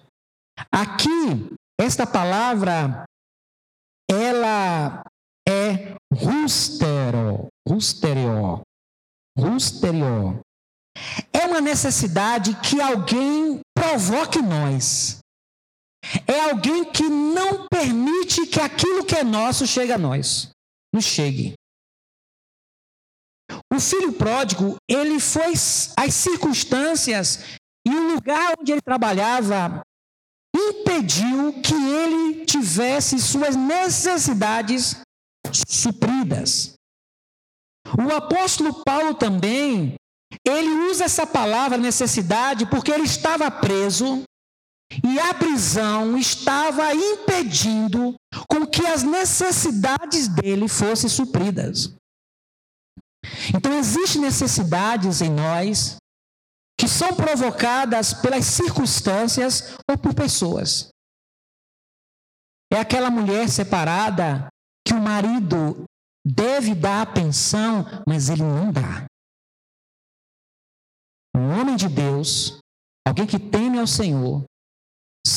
Aqui, 0.70 1.54
esta 1.80 2.06
palavra, 2.06 3.04
ela 4.10 5.04
é 5.48 5.94
rustero, 6.12 7.48
rusterio, 7.66 8.60
rusterio, 9.38 10.40
é 11.32 11.46
uma 11.46 11.60
necessidade 11.60 12.54
que 12.60 12.80
alguém 12.80 13.60
provoque 13.74 14.40
nós. 14.42 15.21
É 16.26 16.40
alguém 16.50 16.84
que 16.84 17.04
não 17.08 17.66
permite 17.68 18.46
que 18.46 18.60
aquilo 18.60 19.04
que 19.04 19.14
é 19.14 19.24
nosso 19.24 19.66
chegue 19.66 19.92
a 19.92 19.98
nós. 19.98 20.50
Nos 20.92 21.04
chegue. 21.04 21.54
O 23.72 23.80
filho 23.80 24.12
pródigo, 24.12 24.76
ele 24.88 25.20
foi 25.20 25.52
as 25.96 26.14
circunstâncias 26.14 27.40
e 27.86 27.90
o 27.90 28.14
lugar 28.14 28.54
onde 28.58 28.72
ele 28.72 28.82
trabalhava 28.82 29.82
impediu 30.54 31.60
que 31.62 31.74
ele 31.74 32.44
tivesse 32.44 33.18
suas 33.18 33.56
necessidades 33.56 35.00
supridas. 35.66 36.74
O 37.98 38.14
apóstolo 38.14 38.82
Paulo 38.84 39.14
também, 39.14 39.94
ele 40.46 40.70
usa 40.90 41.04
essa 41.04 41.26
palavra 41.26 41.76
necessidade 41.76 42.66
porque 42.66 42.90
ele 42.90 43.04
estava 43.04 43.50
preso 43.50 44.22
e 45.04 45.18
a 45.18 45.34
prisão 45.34 46.16
estava 46.16 46.94
impedindo 46.94 48.14
com 48.48 48.66
que 48.66 48.84
as 48.86 49.02
necessidades 49.02 50.28
dele 50.28 50.68
fossem 50.68 51.08
supridas. 51.08 51.94
Então 53.54 53.72
existem 53.78 54.20
necessidades 54.20 55.20
em 55.20 55.30
nós 55.30 55.96
que 56.78 56.88
são 56.88 57.14
provocadas 57.14 58.12
pelas 58.12 58.44
circunstâncias 58.44 59.76
ou 59.88 59.96
por 59.96 60.14
pessoas. 60.14 60.88
É 62.72 62.80
aquela 62.80 63.10
mulher 63.10 63.48
separada 63.48 64.48
que 64.86 64.94
o 64.94 65.00
marido 65.00 65.84
deve 66.26 66.74
dar 66.74 67.02
a 67.02 67.06
pensão, 67.06 67.84
mas 68.06 68.28
ele 68.28 68.42
não 68.42 68.72
dá 68.72 69.06
um 71.36 71.60
homem 71.60 71.76
de 71.76 71.88
Deus, 71.88 72.58
alguém 73.06 73.26
que 73.26 73.38
teme 73.38 73.78
ao 73.78 73.86
Senhor, 73.86 74.44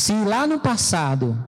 se 0.05 0.13
lá 0.23 0.45
no 0.45 0.61
passado 0.61 1.43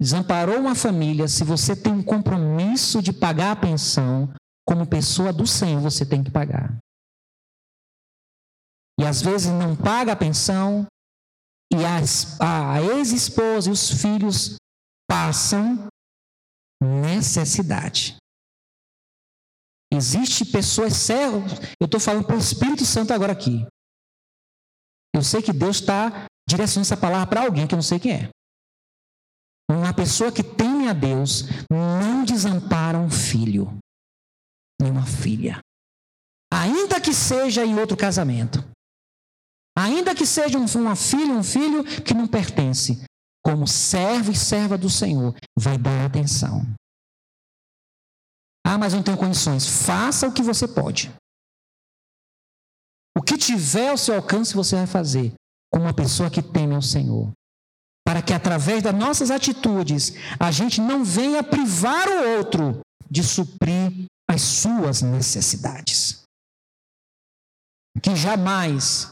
desamparou 0.00 0.58
uma 0.58 0.74
família, 0.74 1.28
se 1.28 1.44
você 1.44 1.76
tem 1.76 1.92
um 1.92 2.02
compromisso 2.02 3.00
de 3.00 3.12
pagar 3.12 3.52
a 3.52 3.60
pensão, 3.60 4.28
como 4.66 4.84
pessoa 4.84 5.32
do 5.32 5.46
Senhor, 5.46 5.80
você 5.80 6.04
tem 6.04 6.22
que 6.22 6.32
pagar. 6.32 6.76
E 8.98 9.04
às 9.04 9.22
vezes 9.22 9.52
não 9.52 9.76
paga 9.76 10.12
a 10.12 10.16
pensão, 10.16 10.84
e 11.72 11.76
a, 11.84 12.74
a 12.74 12.82
ex-esposa 12.82 13.68
e 13.68 13.72
os 13.72 13.90
filhos 13.90 14.56
passam 15.08 15.86
necessidade. 16.82 18.16
Existe 19.92 20.44
pessoas 20.44 20.94
servos. 20.94 21.52
Eu 21.80 21.84
estou 21.84 22.00
falando 22.00 22.26
para 22.26 22.36
o 22.36 22.40
Espírito 22.40 22.84
Santo 22.84 23.12
agora 23.12 23.32
aqui. 23.32 23.64
Eu 25.14 25.22
sei 25.22 25.40
que 25.40 25.52
Deus 25.52 25.76
está 25.76 26.27
direcionando 26.48 26.86
essa 26.86 26.96
palavra 26.96 27.26
para 27.26 27.42
alguém 27.42 27.66
que 27.66 27.74
eu 27.74 27.76
não 27.76 27.82
sei 27.82 28.00
quem 28.00 28.12
é. 28.12 28.30
Uma 29.70 29.92
pessoa 29.92 30.32
que 30.32 30.42
teme 30.42 30.88
a 30.88 30.94
Deus 30.94 31.42
não 31.70 32.24
desampara 32.24 32.98
um 32.98 33.10
filho, 33.10 33.78
nem 34.80 34.90
uma 34.90 35.04
filha. 35.04 35.60
Ainda 36.50 36.98
que 37.00 37.12
seja 37.12 37.66
em 37.66 37.78
outro 37.78 37.94
casamento. 37.94 38.64
Ainda 39.76 40.14
que 40.14 40.24
seja 40.24 40.58
uma 40.58 40.96
filha, 40.96 41.34
um 41.34 41.44
filho 41.44 41.84
que 42.02 42.14
não 42.14 42.26
pertence. 42.26 43.04
Como 43.44 43.68
servo 43.68 44.32
e 44.32 44.36
serva 44.36 44.78
do 44.78 44.88
Senhor, 44.88 45.34
vai 45.56 45.76
dar 45.76 46.06
atenção. 46.06 46.62
Ah, 48.66 48.78
mas 48.78 48.94
não 48.94 49.02
tenho 49.02 49.18
condições. 49.18 49.66
Faça 49.66 50.26
o 50.26 50.32
que 50.32 50.42
você 50.42 50.66
pode. 50.66 51.14
O 53.16 53.22
que 53.22 53.36
tiver 53.36 53.90
ao 53.90 53.98
seu 53.98 54.16
alcance, 54.16 54.54
você 54.54 54.76
vai 54.76 54.86
fazer. 54.86 55.34
Como 55.72 55.84
uma 55.84 55.94
pessoa 55.94 56.30
que 56.30 56.42
teme 56.42 56.74
ao 56.74 56.82
Senhor. 56.82 57.30
Para 58.06 58.22
que 58.22 58.32
através 58.32 58.82
das 58.82 58.94
nossas 58.94 59.30
atitudes, 59.30 60.14
a 60.40 60.50
gente 60.50 60.80
não 60.80 61.04
venha 61.04 61.42
privar 61.42 62.08
o 62.08 62.36
outro 62.38 62.80
de 63.10 63.22
suprir 63.22 64.06
as 64.30 64.42
suas 64.42 65.02
necessidades. 65.02 66.22
Que 68.02 68.14
jamais 68.16 69.08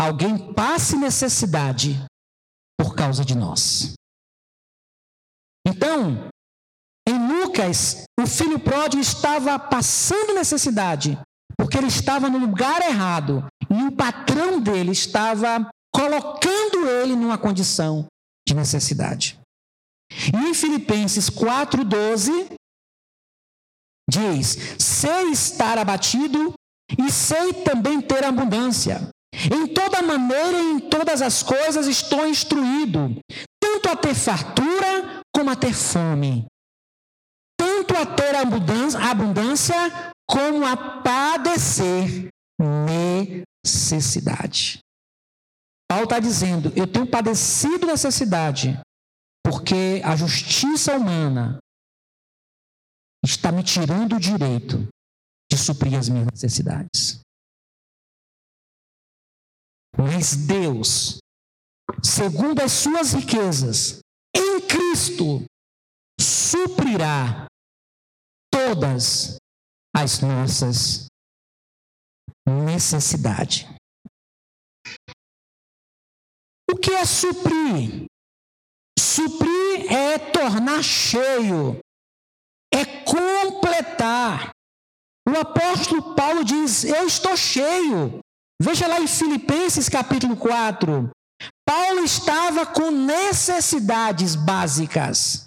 alguém 0.00 0.52
passe 0.54 0.96
necessidade 0.96 2.02
por 2.78 2.94
causa 2.94 3.24
de 3.24 3.34
nós. 3.34 3.94
Então, 5.66 6.28
em 7.06 7.28
Lucas, 7.28 8.04
o 8.18 8.26
filho 8.26 8.58
pródigo 8.58 9.02
estava 9.02 9.58
passando 9.58 10.34
necessidade, 10.34 11.18
porque 11.56 11.76
ele 11.76 11.88
estava 11.88 12.30
no 12.30 12.38
lugar 12.38 12.80
errado 12.82 13.46
e 13.68 13.82
o 13.82 13.92
patrão 13.92 14.60
dele 14.60 14.92
estava 14.92 15.68
colocando 15.92 16.88
ele 16.88 17.14
numa 17.14 17.38
condição 17.38 18.06
de 18.46 18.54
necessidade. 18.54 19.38
E 20.10 20.48
em 20.48 20.54
Filipenses 20.54 21.28
4,12 21.28 22.50
diz: 24.08 24.56
Sei 24.78 25.30
estar 25.30 25.78
abatido 25.78 26.52
e 26.98 27.10
sei 27.10 27.52
também 27.64 28.00
ter 28.00 28.24
abundância. 28.24 29.08
Em 29.34 29.66
toda 29.72 30.02
maneira 30.02 30.58
e 30.58 30.72
em 30.72 30.80
todas 30.80 31.22
as 31.22 31.42
coisas 31.42 31.86
estou 31.86 32.26
instruído, 32.26 33.16
tanto 33.62 33.88
a 33.88 33.96
ter 33.96 34.14
fartura 34.14 35.22
como 35.34 35.50
a 35.50 35.56
ter 35.56 35.74
fome 35.74 36.46
tanto 37.88 37.96
a 37.96 38.06
ter 38.06 38.34
abundância, 38.36 39.00
abundância 39.00 39.74
como 40.28 40.64
a 40.64 40.76
padecer 40.76 42.28
necessidade. 43.74 44.78
Paulo 45.88 46.04
está 46.04 46.20
dizendo: 46.20 46.70
eu 46.76 46.86
tenho 46.86 47.10
padecido 47.10 47.86
necessidade, 47.86 48.78
porque 49.42 50.02
a 50.04 50.14
justiça 50.14 50.96
humana 50.96 51.58
está 53.24 53.50
me 53.50 53.64
tirando 53.64 54.16
o 54.16 54.20
direito 54.20 54.86
de 55.50 55.56
suprir 55.56 55.98
as 55.98 56.08
minhas 56.08 56.26
necessidades. 56.26 57.20
Mas 59.96 60.36
Deus, 60.46 61.18
segundo 62.04 62.60
as 62.60 62.70
suas 62.70 63.14
riquezas, 63.14 64.00
em 64.36 64.60
Cristo, 64.68 65.44
suprirá 66.20 67.46
todas 68.52 69.36
as 69.96 70.20
nossas 70.20 71.06
necessidades. 72.46 73.77
O 76.70 76.76
que 76.76 76.90
é 76.90 77.04
suprir? 77.04 78.04
Suprir 78.98 79.92
é 79.92 80.18
tornar 80.18 80.82
cheio, 80.82 81.78
é 82.72 82.84
completar. 83.04 84.50
O 85.26 85.38
apóstolo 85.38 86.14
Paulo 86.14 86.44
diz: 86.44 86.84
Eu 86.84 87.06
estou 87.06 87.36
cheio. 87.36 88.20
Veja 88.60 88.86
lá 88.86 89.00
em 89.00 89.06
Filipenses 89.06 89.88
capítulo 89.88 90.36
4. 90.36 91.10
Paulo 91.66 92.02
estava 92.02 92.66
com 92.66 92.90
necessidades 92.90 94.34
básicas. 94.34 95.46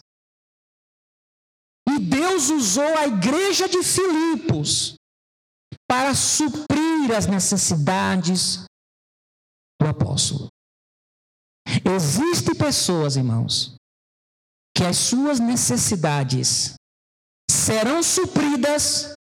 E 1.90 2.00
Deus 2.00 2.50
usou 2.50 2.98
a 2.98 3.08
igreja 3.08 3.68
de 3.68 3.84
Filipos 3.84 4.96
para 5.90 6.14
suprir 6.16 7.12
as 7.16 7.26
necessidades 7.26 8.64
do 9.82 9.88
apóstolo. 9.88 10.51
Existem 11.86 12.56
pessoas, 12.56 13.15
irmãos, 13.15 13.76
que 14.76 14.84
as 14.84 14.98
suas 14.98 15.39
necessidades 15.39 16.76
serão 17.50 18.02
supridas 18.02 19.13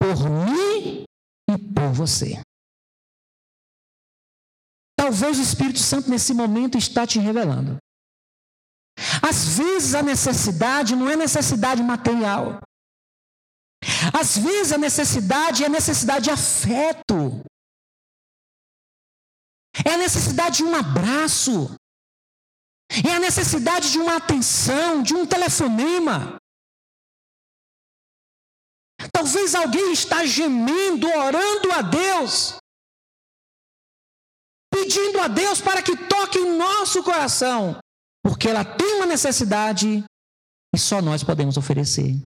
por 0.00 0.28
mim 0.28 1.04
e 1.50 1.58
por 1.74 1.92
você. 1.92 2.40
Talvez 4.96 5.38
o 5.38 5.42
Espírito 5.42 5.80
Santo 5.80 6.08
nesse 6.08 6.32
momento 6.32 6.78
está 6.78 7.06
te 7.06 7.18
revelando. 7.18 7.76
Às 9.22 9.58
vezes 9.58 9.94
a 9.94 10.02
necessidade 10.02 10.94
não 10.94 11.08
é 11.08 11.16
necessidade 11.16 11.82
material. 11.82 12.60
Às 14.12 14.38
vezes 14.38 14.72
a 14.72 14.78
necessidade 14.78 15.64
é 15.64 15.68
necessidade 15.68 16.24
de 16.24 16.30
afeto. 16.30 17.42
É 19.84 19.94
a 19.94 19.98
necessidade 19.98 20.58
de 20.58 20.64
um 20.64 20.74
abraço. 20.74 21.74
É 23.06 23.14
a 23.14 23.20
necessidade 23.20 23.90
de 23.90 23.98
uma 23.98 24.16
atenção, 24.16 25.02
de 25.02 25.14
um 25.14 25.26
telefonema. 25.26 26.36
Talvez 29.12 29.54
alguém 29.54 29.92
está 29.92 30.24
gemendo, 30.24 31.08
orando 31.08 31.72
a 31.72 31.82
Deus, 31.82 32.56
pedindo 34.70 35.20
a 35.20 35.28
Deus 35.28 35.60
para 35.60 35.82
que 35.82 35.96
toque 36.06 36.38
em 36.38 36.56
nosso 36.56 37.02
coração 37.02 37.80
porque 38.22 38.48
ela 38.48 38.64
tem 38.64 38.94
uma 38.94 39.06
necessidade 39.06 40.04
e 40.74 40.78
só 40.78 41.02
nós 41.02 41.24
podemos 41.24 41.56
oferecer. 41.56 42.22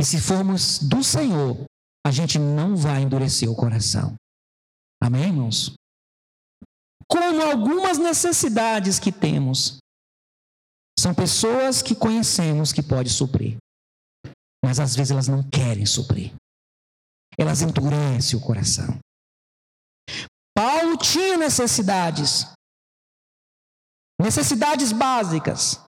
E 0.00 0.04
se 0.04 0.20
formos 0.20 0.78
do 0.78 1.04
Senhor, 1.04 1.64
a 2.04 2.10
gente 2.10 2.38
não 2.38 2.74
vai 2.76 3.02
endurecer 3.02 3.48
o 3.50 3.54
coração. 3.54 4.14
Amém, 5.04 5.24
irmãos? 5.24 5.74
Como 7.06 7.42
algumas 7.42 7.98
necessidades 7.98 8.98
que 8.98 9.12
temos, 9.12 9.76
são 10.98 11.14
pessoas 11.14 11.82
que 11.82 11.94
conhecemos 11.94 12.72
que 12.72 12.82
pode 12.82 13.10
suprir. 13.10 13.58
Mas 14.64 14.80
às 14.80 14.96
vezes 14.96 15.10
elas 15.10 15.28
não 15.28 15.42
querem 15.50 15.84
suprir. 15.84 16.32
Elas 17.38 17.60
endurecem 17.60 18.38
o 18.38 18.42
coração. 18.42 18.98
Paulo 20.56 20.96
tinha 20.96 21.36
necessidades, 21.36 22.46
Necessidades 24.18 24.90
básicas. 24.90 25.84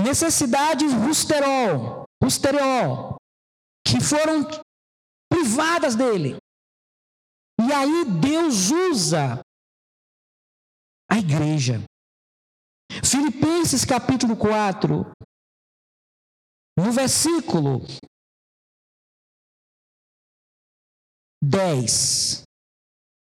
Necessidades 0.00 0.92
rusterol, 0.92 2.04
rusterol, 2.22 3.16
que 3.84 4.00
foram 4.00 4.48
privadas 5.28 5.96
dele. 5.96 6.36
E 7.68 7.72
aí 7.72 8.04
Deus 8.20 8.70
usa 8.70 9.40
a 11.10 11.18
igreja. 11.18 11.84
Filipenses 13.04 13.84
capítulo 13.84 14.36
4, 14.36 15.12
no 16.76 16.92
versículo 16.92 17.80
10. 21.42 22.42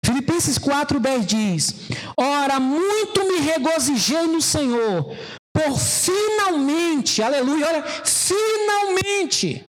Filipenses 0.05 0.59
4,10 0.59 1.27
diz: 1.27 1.73
Ora, 2.17 2.61
muito 2.61 3.25
me 3.27 3.41
regozijei 3.41 4.27
no 4.27 4.41
Senhor, 4.41 5.05
por 5.53 5.79
finalmente, 5.79 7.23
aleluia, 7.23 7.67
olha, 7.67 7.83
finalmente, 8.05 9.65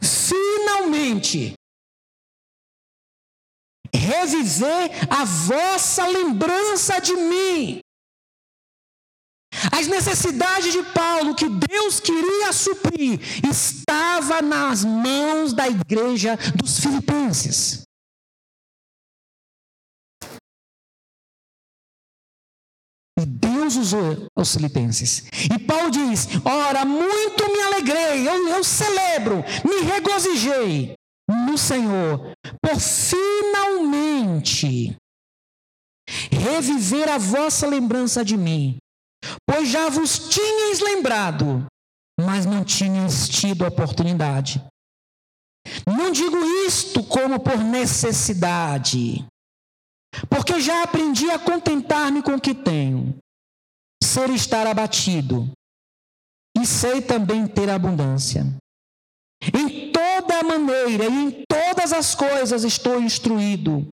finalmente, 0.00 1.54
reviver 4.02 4.90
a 5.08 5.24
vossa 5.24 6.06
lembrança 6.06 7.00
de 7.00 7.14
mim. 7.14 7.80
As 9.70 9.86
necessidades 9.86 10.72
de 10.72 10.82
Paulo 10.92 11.34
que 11.34 11.48
Deus 11.48 12.00
queria 12.00 12.52
suprir 12.52 13.20
estava 13.48 14.40
nas 14.42 14.84
mãos 14.84 15.52
da 15.52 15.68
igreja 15.68 16.36
dos 16.56 16.80
filipenses. 16.80 17.82
E 23.20 23.26
Deus 23.26 23.76
usou 23.76 24.26
os 24.36 24.54
filipenses. 24.54 25.24
E 25.54 25.58
Paulo 25.58 25.90
diz: 25.90 26.26
Ora, 26.44 26.84
muito 26.84 27.52
me 27.52 27.60
alegrei, 27.60 28.26
eu, 28.26 28.48
eu 28.48 28.64
celebro, 28.64 29.44
me 29.64 29.82
regozijei 29.82 30.96
no 31.32 31.56
Senhor, 31.56 32.32
por 32.60 32.78
finalmente 32.80 33.32
reviver 36.30 37.08
a 37.08 37.18
vossa 37.18 37.66
lembrança 37.66 38.24
de 38.24 38.36
mim, 38.36 38.76
pois 39.48 39.68
já 39.68 39.88
vos 39.88 40.28
tinhas 40.28 40.80
lembrado, 40.80 41.66
mas 42.20 42.44
não 42.44 42.64
tinhas 42.64 43.28
tido 43.28 43.66
oportunidade. 43.66 44.62
Não 45.86 46.10
digo 46.10 46.36
isto 46.66 47.04
como 47.04 47.38
por 47.40 47.58
necessidade, 47.58 49.24
porque 50.28 50.60
já 50.60 50.82
aprendi 50.82 51.30
a 51.30 51.38
contentar-me 51.38 52.22
com 52.22 52.34
o 52.34 52.40
que 52.40 52.54
tenho, 52.54 53.16
ser 54.02 54.28
estar 54.30 54.66
abatido, 54.66 55.50
e 56.56 56.66
sei 56.66 57.00
também 57.00 57.46
ter 57.46 57.70
abundância. 57.70 58.44
Em 59.52 59.90
toda 59.90 60.42
maneira 60.42 61.04
e 61.04 61.08
em 61.08 61.44
todas 61.48 61.92
as 61.92 62.14
coisas 62.14 62.62
estou 62.62 63.00
instruído, 63.00 63.88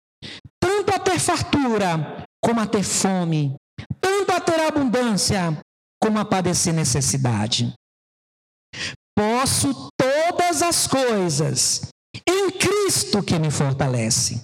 tanto 0.61 0.95
a 0.95 0.99
ter 0.99 1.19
fartura 1.19 2.25
como 2.43 2.61
a 2.61 2.67
ter 2.67 2.83
fome, 2.83 3.55
tanto 4.01 4.31
a 4.33 4.41
ter 4.41 4.61
abundância 4.61 5.59
como 6.03 6.19
a 6.19 6.25
padecer 6.25 6.75
necessidade. 6.75 7.73
Posso 9.17 9.89
todas 9.97 10.63
as 10.63 10.87
coisas 10.87 11.89
em 12.27 12.51
Cristo 12.51 13.23
que 13.23 13.39
me 13.39 13.51
fortalece. 13.51 14.43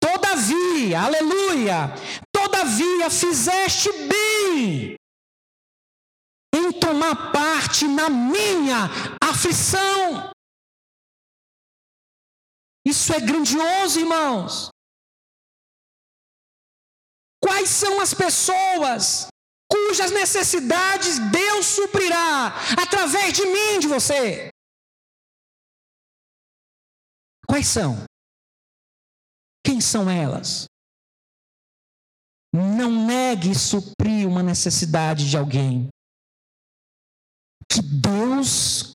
Todavia, 0.00 1.00
aleluia, 1.00 1.94
todavia 2.34 3.08
fizeste 3.08 3.90
bem 4.08 4.96
em 6.66 6.72
tomar 6.72 7.32
parte 7.32 7.86
na 7.86 8.08
minha 8.10 8.88
aflição. 9.22 10.30
Isso 12.84 13.12
é 13.12 13.20
grandioso, 13.20 14.00
irmãos. 14.00 14.70
Quais 17.42 17.68
são 17.68 18.00
as 18.00 18.12
pessoas 18.14 19.28
cujas 19.70 20.10
necessidades 20.10 21.18
Deus 21.30 21.66
suprirá 21.66 22.52
através 22.80 23.32
de 23.32 23.44
mim, 23.44 23.78
de 23.80 23.88
você? 23.88 24.50
Quais 27.48 27.66
são? 27.66 28.04
Quem 29.64 29.80
são 29.80 30.08
elas? 30.10 30.66
Não 32.52 33.06
negue 33.06 33.54
suprir 33.54 34.26
uma 34.26 34.42
necessidade 34.42 35.28
de 35.28 35.36
alguém 35.36 35.88
que 37.68 37.80
Deus 37.82 38.92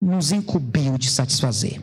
nos 0.00 0.32
incumbiu 0.32 0.96
de 0.96 1.10
satisfazer. 1.10 1.80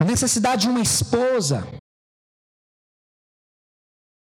A 0.00 0.04
necessidade 0.04 0.62
de 0.62 0.68
uma 0.68 0.80
esposa. 0.80 1.62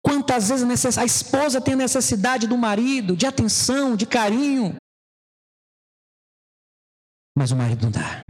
Quantas 0.04 0.48
vezes 0.48 0.98
a 0.98 1.04
esposa 1.04 1.60
tem 1.62 1.74
necessidade 1.74 2.46
do 2.46 2.58
marido, 2.58 3.16
de 3.16 3.26
atenção, 3.26 3.96
de 3.96 4.06
carinho, 4.06 4.76
mas 7.36 7.50
o 7.50 7.56
marido 7.56 7.82
não 7.82 7.90
dá. 7.90 8.22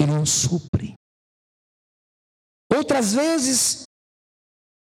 Ele 0.00 0.10
não 0.10 0.24
supre. 0.24 0.94
Outras 2.74 3.12
vezes, 3.12 3.82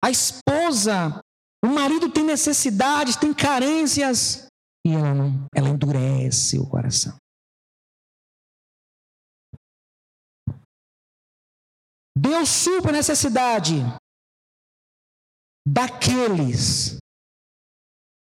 a 0.02 0.10
esposa, 0.10 1.20
o 1.64 1.68
marido 1.68 2.10
tem 2.10 2.24
necessidades, 2.24 3.16
tem 3.16 3.34
carências, 3.34 4.46
e 4.86 4.92
ela, 4.92 5.14
não, 5.14 5.46
ela 5.54 5.68
endurece 5.68 6.58
o 6.58 6.66
coração. 6.66 7.16
Deus 12.16 12.48
supra 12.48 12.90
a 12.90 12.96
necessidade 12.96 13.76
daqueles 15.66 16.98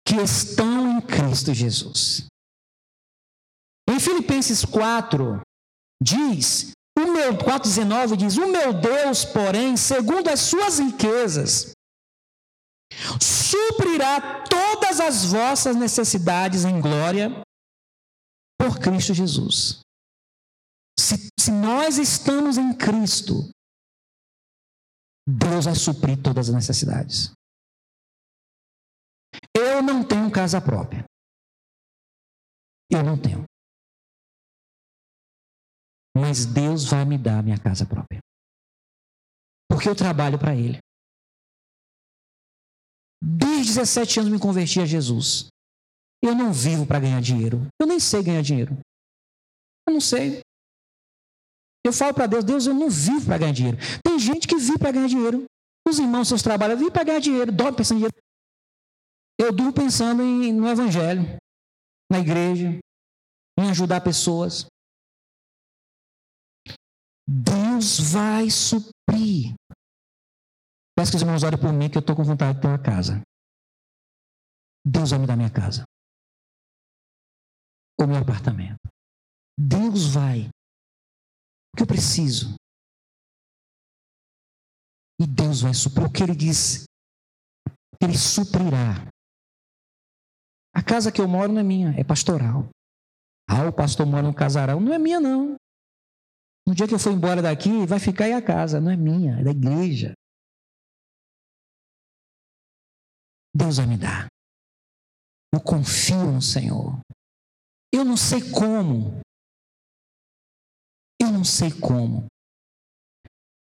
que 0.06 0.16
estão 0.16 0.98
em 0.98 1.00
Cristo 1.00 1.52
Jesus. 1.52 2.26
Em 3.88 4.00
Filipenses 4.00 4.64
4, 4.64 5.40
diz, 6.02 6.72
o 6.98 7.12
meu 7.12 7.34
4,19 7.34 8.16
diz: 8.16 8.36
O 8.36 8.48
meu 8.48 8.72
Deus, 8.72 9.24
porém, 9.24 9.76
segundo 9.76 10.28
as 10.28 10.40
suas 10.40 10.78
riquezas, 10.78 11.75
suprirá 13.20 14.44
todas 14.48 15.00
as 15.00 15.24
vossas 15.24 15.76
necessidades 15.76 16.64
em 16.64 16.80
glória 16.80 17.30
por 18.58 18.78
Cristo 18.78 19.14
Jesus. 19.14 19.80
Se, 20.98 21.28
se 21.38 21.50
nós 21.50 21.98
estamos 21.98 22.56
em 22.56 22.76
Cristo, 22.76 23.50
Deus 25.28 25.64
vai 25.64 25.74
suprir 25.74 26.22
todas 26.22 26.48
as 26.48 26.54
necessidades. 26.54 27.32
Eu 29.54 29.82
não 29.82 30.06
tenho 30.06 30.30
casa 30.30 30.60
própria. 30.60 31.04
Eu 32.90 33.02
não 33.02 33.20
tenho. 33.20 33.44
Mas 36.16 36.46
Deus 36.46 36.84
vai 36.84 37.04
me 37.04 37.18
dar 37.18 37.42
minha 37.42 37.58
casa 37.58 37.84
própria. 37.84 38.20
Porque 39.68 39.88
eu 39.88 39.96
trabalho 39.96 40.38
para 40.38 40.54
Ele. 40.54 40.78
Desde 43.22 43.74
17 43.74 44.20
anos 44.20 44.32
me 44.32 44.38
converti 44.38 44.80
a 44.80 44.86
Jesus. 44.86 45.48
Eu 46.22 46.34
não 46.34 46.52
vivo 46.52 46.86
para 46.86 47.00
ganhar 47.00 47.20
dinheiro. 47.20 47.66
Eu 47.80 47.86
nem 47.86 48.00
sei 48.00 48.22
ganhar 48.22 48.42
dinheiro. 48.42 48.76
Eu 49.88 49.94
não 49.94 50.00
sei. 50.00 50.40
Eu 51.84 51.92
falo 51.92 52.12
para 52.12 52.26
Deus, 52.26 52.44
Deus, 52.44 52.66
eu 52.66 52.74
não 52.74 52.90
vivo 52.90 53.26
para 53.26 53.38
ganhar 53.38 53.52
dinheiro. 53.52 53.78
Tem 54.02 54.18
gente 54.18 54.48
que 54.48 54.56
vive 54.56 54.78
para 54.78 54.90
ganhar 54.90 55.06
dinheiro. 55.06 55.44
Os 55.86 56.00
irmãos, 56.00 56.26
seus 56.26 56.42
trabalhos, 56.42 56.78
vivem 56.78 56.92
para 56.92 57.04
ganhar 57.04 57.20
dinheiro, 57.20 57.52
dormem 57.52 57.76
pensando 57.76 57.98
em 57.98 58.00
dinheiro. 58.00 58.16
Eu 59.38 59.52
durmo 59.52 59.72
pensando 59.72 60.22
em, 60.22 60.52
no 60.52 60.66
Evangelho, 60.66 61.22
na 62.10 62.18
igreja, 62.18 62.78
em 63.58 63.70
ajudar 63.70 64.00
pessoas. 64.00 64.66
Deus 67.28 68.00
vai 68.00 68.50
suprir. 68.50 69.54
Peço 70.96 71.10
que 71.10 71.16
os 71.16 71.22
irmãos 71.22 71.42
orem 71.42 71.60
por 71.60 71.72
mim, 71.72 71.90
que 71.90 71.98
eu 71.98 72.00
estou 72.00 72.16
com 72.16 72.24
vontade 72.24 72.54
de 72.54 72.62
ter 72.62 72.68
uma 72.68 72.82
casa. 72.82 73.20
Deus 74.84 75.10
vai 75.10 75.18
me 75.18 75.26
dar 75.26 75.36
minha 75.36 75.50
casa. 75.50 75.84
O 78.00 78.06
meu 78.06 78.16
apartamento. 78.16 78.88
Deus 79.58 80.06
vai 80.06 80.48
que 81.76 81.82
eu 81.82 81.86
preciso. 81.86 82.54
E 85.20 85.26
Deus 85.26 85.60
vai 85.60 85.74
suprir 85.74 86.06
o 86.06 86.12
que 86.12 86.22
Ele 86.22 86.34
disse. 86.34 86.84
Ele 88.00 88.16
suprirá. 88.16 89.08
A 90.74 90.82
casa 90.82 91.10
que 91.10 91.20
eu 91.20 91.28
moro 91.28 91.52
não 91.52 91.60
é 91.60 91.64
minha, 91.64 91.90
é 91.98 92.04
pastoral. 92.04 92.68
Ah, 93.48 93.68
o 93.68 93.72
pastor 93.72 94.06
mora 94.06 94.22
no 94.22 94.34
casarão. 94.34 94.80
Não 94.80 94.92
é 94.92 94.98
minha, 94.98 95.20
não. 95.20 95.56
No 96.66 96.74
dia 96.74 96.86
que 96.86 96.94
eu 96.94 96.98
for 96.98 97.12
embora 97.12 97.40
daqui, 97.40 97.86
vai 97.86 97.98
ficar 97.98 98.24
aí 98.24 98.32
a 98.32 98.42
casa. 98.42 98.80
Não 98.80 98.90
é 98.90 98.96
minha, 98.96 99.40
é 99.40 99.44
da 99.44 99.50
igreja. 99.50 100.14
Deus 103.56 103.78
vai 103.78 103.86
me 103.86 103.96
dar. 103.96 104.26
Eu 105.52 105.60
confio 105.60 106.30
no 106.30 106.42
Senhor. 106.42 107.00
Eu 107.92 108.04
não 108.04 108.16
sei 108.16 108.40
como, 108.50 109.20
eu 111.20 111.32
não 111.32 111.44
sei 111.44 111.70
como. 111.70 112.26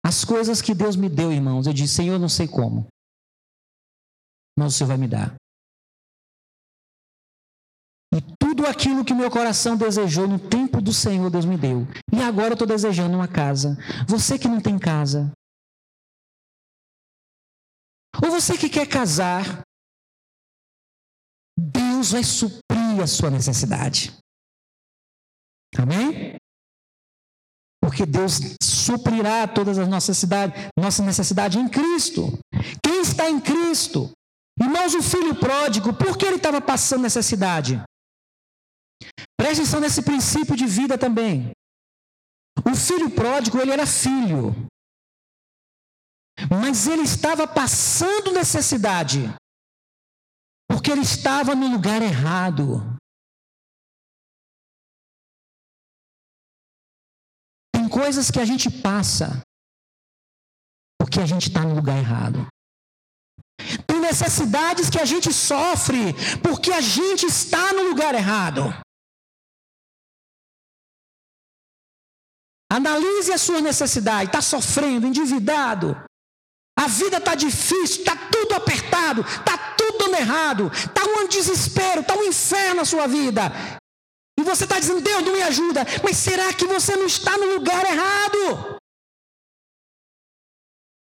As 0.05 0.25
coisas 0.25 0.61
que 0.61 0.73
Deus 0.73 0.95
me 0.95 1.07
deu, 1.07 1.31
irmãos, 1.31 1.67
eu 1.67 1.73
disse, 1.73 1.95
Senhor, 1.95 2.13
eu 2.15 2.19
não 2.19 2.27
sei 2.27 2.47
como. 2.47 2.87
Mas 4.57 4.73
o 4.73 4.77
Senhor 4.77 4.89
vai 4.89 4.97
me 4.97 5.07
dar. 5.07 5.35
E 8.13 8.19
tudo 8.39 8.65
aquilo 8.65 9.05
que 9.05 9.13
meu 9.13 9.29
coração 9.29 9.77
desejou 9.77 10.27
no 10.27 10.39
tempo 10.49 10.81
do 10.81 10.91
Senhor, 10.91 11.29
Deus 11.29 11.45
me 11.45 11.57
deu. 11.57 11.85
E 12.11 12.21
agora 12.21 12.49
eu 12.49 12.53
estou 12.53 12.67
desejando 12.67 13.15
uma 13.15 13.27
casa. 13.27 13.77
Você 14.07 14.37
que 14.37 14.47
não 14.47 14.59
tem 14.59 14.79
casa. 14.79 15.31
Ou 18.21 18.31
você 18.31 18.57
que 18.57 18.67
quer 18.67 18.87
casar. 18.87 19.61
Deus 21.99 22.11
vai 22.11 22.23
suprir 22.23 23.03
a 23.03 23.07
sua 23.07 23.29
necessidade. 23.29 24.13
Amém? 25.77 26.35
Porque 27.83 28.05
Deus 28.05 28.39
suprirá 28.63 29.45
todas 29.45 29.77
as 29.77 29.87
nossas 29.87 30.09
necessidades, 30.09 30.69
nossa 30.79 31.03
necessidade 31.03 31.59
em 31.59 31.67
Cristo. 31.67 32.39
Quem 32.81 33.01
está 33.01 33.29
em 33.29 33.41
Cristo? 33.41 34.11
Irmãos, 34.57 34.93
o 34.93 35.03
filho 35.03 35.35
pródigo, 35.37 35.93
por 35.93 36.17
que 36.17 36.25
ele 36.25 36.37
estava 36.37 36.61
passando 36.61 37.01
necessidade? 37.01 37.81
Preste 39.37 39.61
atenção 39.61 39.81
nesse 39.81 40.01
princípio 40.01 40.55
de 40.55 40.65
vida 40.65 40.97
também. 40.97 41.51
O 42.65 42.75
filho 42.75 43.09
pródigo, 43.11 43.59
ele 43.59 43.71
era 43.71 43.85
filho. 43.85 44.55
Mas 46.49 46.87
ele 46.87 47.01
estava 47.01 47.45
passando 47.45 48.31
necessidade. 48.31 49.19
Porque 50.69 50.91
ele 50.91 51.01
estava 51.01 51.55
no 51.55 51.67
lugar 51.67 52.01
errado. 52.01 52.95
Tem 57.73 57.89
coisas 57.89 58.29
que 58.29 58.39
a 58.39 58.45
gente 58.45 58.69
passa 58.69 59.41
porque 60.99 61.19
a 61.19 61.25
gente 61.25 61.47
está 61.47 61.61
no 61.63 61.75
lugar 61.75 61.97
errado. 61.97 62.47
Tem 63.87 63.99
necessidades 63.99 64.89
que 64.89 64.99
a 64.99 65.05
gente 65.05 65.33
sofre 65.33 66.13
porque 66.43 66.71
a 66.71 66.81
gente 66.81 67.25
está 67.25 67.73
no 67.73 67.83
lugar 67.89 68.13
errado. 68.13 68.63
Analise 72.71 73.31
a 73.33 73.37
sua 73.37 73.59
necessidade. 73.59 74.27
Está 74.27 74.41
sofrendo, 74.41 75.07
endividado. 75.07 75.95
A 76.77 76.87
vida 76.87 77.17
está 77.17 77.35
difícil, 77.35 77.99
está 77.99 78.15
tudo 78.31 78.53
apertado, 78.53 79.21
está 79.21 79.68
dando 79.99 80.15
errado, 80.15 80.71
está 80.73 81.03
um 81.03 81.27
desespero, 81.27 82.01
está 82.01 82.15
um 82.15 82.23
inferno 82.23 82.75
na 82.75 82.85
sua 82.85 83.05
vida. 83.07 83.51
E 84.39 84.43
você 84.43 84.63
está 84.63 84.79
dizendo, 84.79 85.01
Deus 85.01 85.23
não 85.23 85.33
me 85.33 85.43
ajuda. 85.43 85.85
Mas 86.03 86.17
será 86.17 86.53
que 86.53 86.65
você 86.65 86.95
não 86.95 87.05
está 87.05 87.37
no 87.37 87.53
lugar 87.55 87.85
errado? 87.85 88.79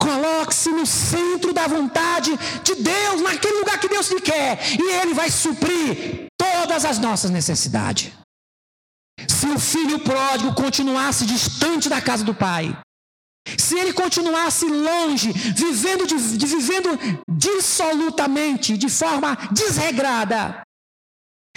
Coloque-se 0.01 0.71
no 0.71 0.87
centro 0.87 1.53
da 1.53 1.67
vontade 1.67 2.31
de 2.63 2.75
Deus, 2.77 3.21
naquele 3.21 3.59
lugar 3.59 3.79
que 3.79 3.89
Deus 3.89 4.09
lhe 4.11 4.21
quer, 4.21 4.59
e 4.81 4.93
Ele 5.01 5.15
vai 5.15 5.31
suprir 5.31 6.27
todas 6.39 6.85
as 6.85 6.99
nossas 6.99 7.31
necessidades. 7.31 8.13
Se 9.29 9.47
o 9.47 9.59
filho 9.59 9.99
pródigo 10.01 10.55
continuasse 10.55 11.27
distante 11.27 11.89
da 11.89 12.01
casa 12.01 12.25
do 12.25 12.35
pai, 12.35 12.77
se 13.59 13.79
ele 13.79 13.93
continuasse 13.93 14.67
longe, 14.67 15.33
vivendo, 15.33 16.07
de, 16.07 16.37
de, 16.37 16.47
vivendo 16.47 16.99
dissolutamente, 17.31 18.77
de 18.77 18.89
forma 18.89 19.37
desregrada, 19.53 20.63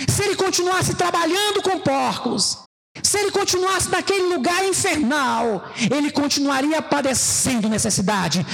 se 0.08 0.23
ele 0.23 0.36
continuasse 0.36 0.95
trabalhando 0.95 1.62
com 1.62 1.80
porcos, 1.80 2.60
se 3.04 3.17
ele 3.17 3.32
continuasse 3.32 3.89
naquele 3.89 4.34
lugar 4.34 4.65
infernal, 4.65 5.71
ele 5.95 6.12
continuaria 6.12 6.82
padecendo 6.82 7.69
necessidade, 7.69 8.45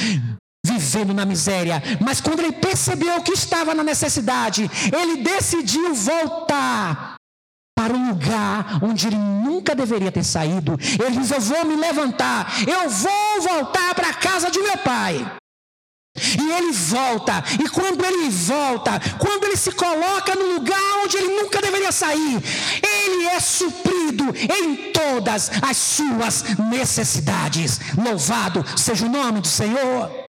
vivendo 0.65 1.13
na 1.13 1.25
miséria. 1.25 1.81
Mas 2.01 2.21
quando 2.21 2.39
ele 2.39 2.53
percebeu 2.53 3.21
que 3.21 3.33
estava 3.33 3.73
na 3.73 3.83
necessidade, 3.83 4.69
ele 4.97 5.17
decidiu 5.17 5.93
voltar 5.93 7.14
para 7.75 7.93
um 7.93 8.09
lugar 8.09 8.79
onde 8.81 9.07
ele 9.07 9.17
nunca 9.17 9.75
deveria 9.75 10.11
ter 10.11 10.23
saído. 10.23 10.79
Ele 11.03 11.19
diz: 11.19 11.29
Eu 11.29 11.41
vou 11.41 11.65
me 11.65 11.75
levantar, 11.75 12.53
eu 12.65 12.89
vou 12.89 13.41
voltar 13.41 13.93
para 13.93 14.09
a 14.09 14.13
casa 14.13 14.49
de 14.49 14.59
meu 14.59 14.77
pai. 14.77 15.37
E 16.17 16.51
ele 16.53 16.71
volta, 16.71 17.43
e 17.61 17.67
quando 17.67 18.05
ele 18.05 18.29
volta, 18.29 18.91
quando 19.19 19.43
ele 19.43 19.57
se 19.57 19.73
coloca 19.73 20.33
no 20.33 20.53
lugar 20.53 21.03
onde 21.03 21.17
ele 21.17 21.41
nunca 21.41 21.61
deveria 21.61 21.91
sair, 21.91 22.41
ele 22.81 23.25
é 23.25 23.39
suprido 23.41 24.23
em 24.33 24.93
todas 24.93 25.51
as 25.61 25.75
suas 25.75 26.57
necessidades. 26.71 27.81
Louvado 27.97 28.63
seja 28.77 29.05
o 29.05 29.09
nome 29.09 29.41
do 29.41 29.47
Senhor. 29.47 30.23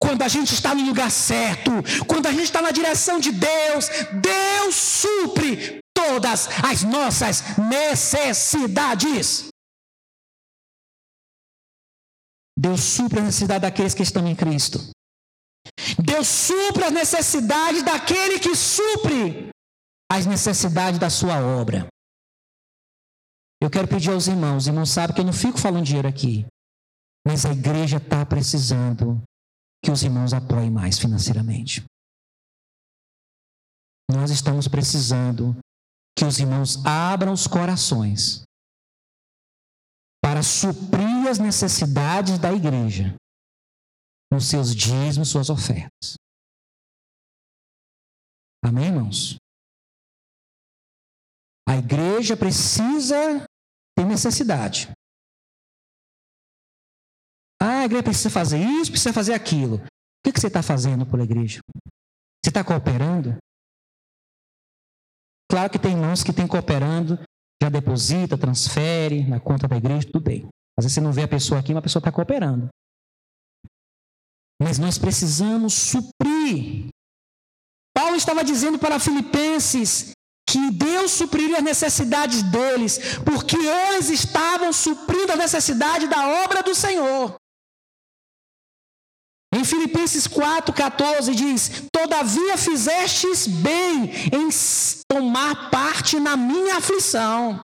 Quando 0.00 0.22
a 0.22 0.28
gente 0.28 0.52
está 0.52 0.74
no 0.74 0.84
lugar 0.84 1.10
certo, 1.12 1.70
quando 2.08 2.26
a 2.26 2.32
gente 2.32 2.44
está 2.44 2.60
na 2.60 2.72
direção 2.72 3.20
de 3.20 3.30
Deus, 3.30 3.88
Deus 4.12 4.74
supre 4.74 5.80
todas 6.00 6.48
as 6.64 6.82
nossas 6.82 7.42
necessidades. 7.58 9.48
Deus 12.58 12.80
supre 12.80 13.20
a 13.20 13.22
necessidade 13.22 13.62
daqueles 13.62 13.94
que 13.94 14.02
estão 14.02 14.26
em 14.26 14.36
Cristo. 14.36 14.78
Deus 16.02 16.26
supre 16.26 16.84
as 16.84 16.92
necessidades 16.92 17.82
daquele 17.82 18.38
que 18.38 18.54
supre 18.54 19.50
as 20.10 20.26
necessidades 20.26 20.98
da 20.98 21.08
sua 21.08 21.40
obra. 21.40 21.86
Eu 23.62 23.70
quero 23.70 23.86
pedir 23.86 24.10
aos 24.10 24.26
irmãos, 24.26 24.66
irmãos 24.66 24.90
sabem 24.90 25.14
que 25.14 25.20
eu 25.20 25.24
não 25.24 25.32
fico 25.32 25.58
falando 25.58 25.84
dinheiro 25.84 26.08
aqui, 26.08 26.46
mas 27.26 27.44
a 27.44 27.52
igreja 27.52 27.98
está 27.98 28.24
precisando 28.24 29.22
que 29.84 29.90
os 29.90 30.02
irmãos 30.02 30.32
apoiem 30.32 30.70
mais 30.70 30.98
financeiramente. 30.98 31.84
Nós 34.10 34.30
estamos 34.30 34.66
precisando 34.66 35.56
que 36.16 36.24
os 36.24 36.38
irmãos 36.38 36.84
abram 36.84 37.32
os 37.32 37.46
corações 37.46 38.42
para 40.22 40.42
suprir 40.42 41.28
as 41.28 41.38
necessidades 41.38 42.38
da 42.38 42.52
igreja 42.52 43.14
nos 44.32 44.48
seus 44.48 44.74
dízimos, 44.74 45.28
suas 45.28 45.50
ofertas. 45.50 46.14
Amém, 48.62 48.86
irmãos? 48.86 49.36
A 51.68 51.76
igreja 51.76 52.36
precisa 52.36 53.44
ter 53.96 54.04
necessidade. 54.04 54.92
Ah, 57.60 57.80
a 57.80 57.84
igreja 57.84 58.02
precisa 58.02 58.30
fazer 58.30 58.58
isso, 58.58 58.90
precisa 58.90 59.12
fazer 59.12 59.34
aquilo. 59.34 59.76
O 59.76 60.32
que 60.32 60.38
você 60.38 60.46
está 60.46 60.62
fazendo 60.62 61.06
pela 61.06 61.24
igreja? 61.24 61.60
Você 62.42 62.50
está 62.50 62.64
cooperando? 62.64 63.36
Claro 65.50 65.68
que 65.68 65.80
tem 65.80 65.90
irmãos 65.90 66.22
que 66.22 66.30
estão 66.30 66.46
cooperando, 66.46 67.18
já 67.60 67.68
deposita, 67.68 68.38
transfere 68.38 69.26
na 69.26 69.40
conta 69.40 69.66
da 69.66 69.76
igreja, 69.76 70.06
tudo 70.06 70.20
bem. 70.20 70.48
Às 70.78 70.84
vezes 70.84 70.94
você 70.94 71.00
não 71.00 71.12
vê 71.12 71.24
a 71.24 71.28
pessoa 71.28 71.58
aqui, 71.58 71.74
mas 71.74 71.80
a 71.80 71.82
pessoa 71.82 72.00
está 72.00 72.12
cooperando. 72.12 72.68
Mas 74.62 74.78
nós 74.78 74.96
precisamos 74.96 75.74
suprir. 75.74 76.90
Paulo 77.92 78.14
estava 78.14 78.44
dizendo 78.44 78.78
para 78.78 79.00
Filipenses 79.00 80.12
que 80.48 80.70
Deus 80.70 81.10
supriria 81.10 81.58
as 81.58 81.64
necessidades 81.64 82.42
deles, 82.44 83.18
porque 83.24 83.56
eles 83.56 84.08
estavam 84.08 84.72
suprindo 84.72 85.32
a 85.32 85.36
necessidade 85.36 86.06
da 86.06 86.44
obra 86.44 86.62
do 86.62 86.76
Senhor. 86.76 87.34
Em 89.52 89.64
Filipenses 89.64 90.28
4,14 90.28 91.34
diz: 91.34 91.82
Todavia 91.92 92.56
fizestes 92.56 93.46
bem 93.46 94.10
em 94.32 94.48
tomar 95.08 95.70
parte 95.70 96.20
na 96.20 96.36
minha 96.36 96.76
aflição. 96.76 97.60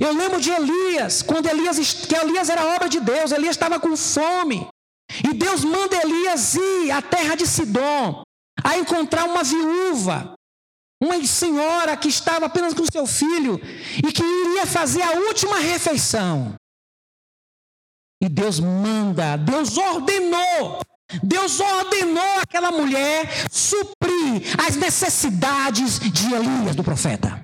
Eu 0.00 0.12
lembro 0.12 0.40
de 0.40 0.50
Elias, 0.50 1.22
quando 1.22 1.46
Elias, 1.46 1.78
que 2.06 2.14
Elias 2.14 2.48
era 2.48 2.74
obra 2.76 2.88
de 2.88 3.00
Deus, 3.00 3.32
Elias 3.32 3.56
estava 3.56 3.80
com 3.80 3.96
fome. 3.96 4.68
E 5.24 5.32
Deus 5.32 5.64
manda 5.64 5.96
Elias 5.96 6.54
ir 6.54 6.90
à 6.90 7.00
terra 7.00 7.34
de 7.34 7.46
Sidom, 7.46 8.22
a 8.62 8.78
encontrar 8.78 9.24
uma 9.24 9.42
viúva, 9.42 10.34
uma 11.02 11.24
senhora 11.24 11.96
que 11.96 12.08
estava 12.08 12.46
apenas 12.46 12.74
com 12.74 12.84
seu 12.84 13.06
filho 13.06 13.58
e 14.06 14.12
que 14.12 14.22
iria 14.22 14.66
fazer 14.66 15.02
a 15.02 15.12
última 15.12 15.58
refeição. 15.58 16.54
E 18.20 18.28
Deus 18.28 18.58
manda, 18.58 19.36
Deus 19.36 19.76
ordenou, 19.76 20.80
Deus 21.22 21.60
ordenou 21.60 22.40
aquela 22.40 22.70
mulher 22.70 23.28
suprir 23.50 24.42
as 24.66 24.76
necessidades 24.76 25.98
de 26.00 26.34
Elias, 26.34 26.74
do 26.74 26.82
profeta. 26.82 27.42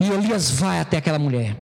E 0.00 0.08
Elias 0.08 0.50
vai 0.50 0.78
até 0.78 0.98
aquela 0.98 1.18
mulher, 1.18 1.56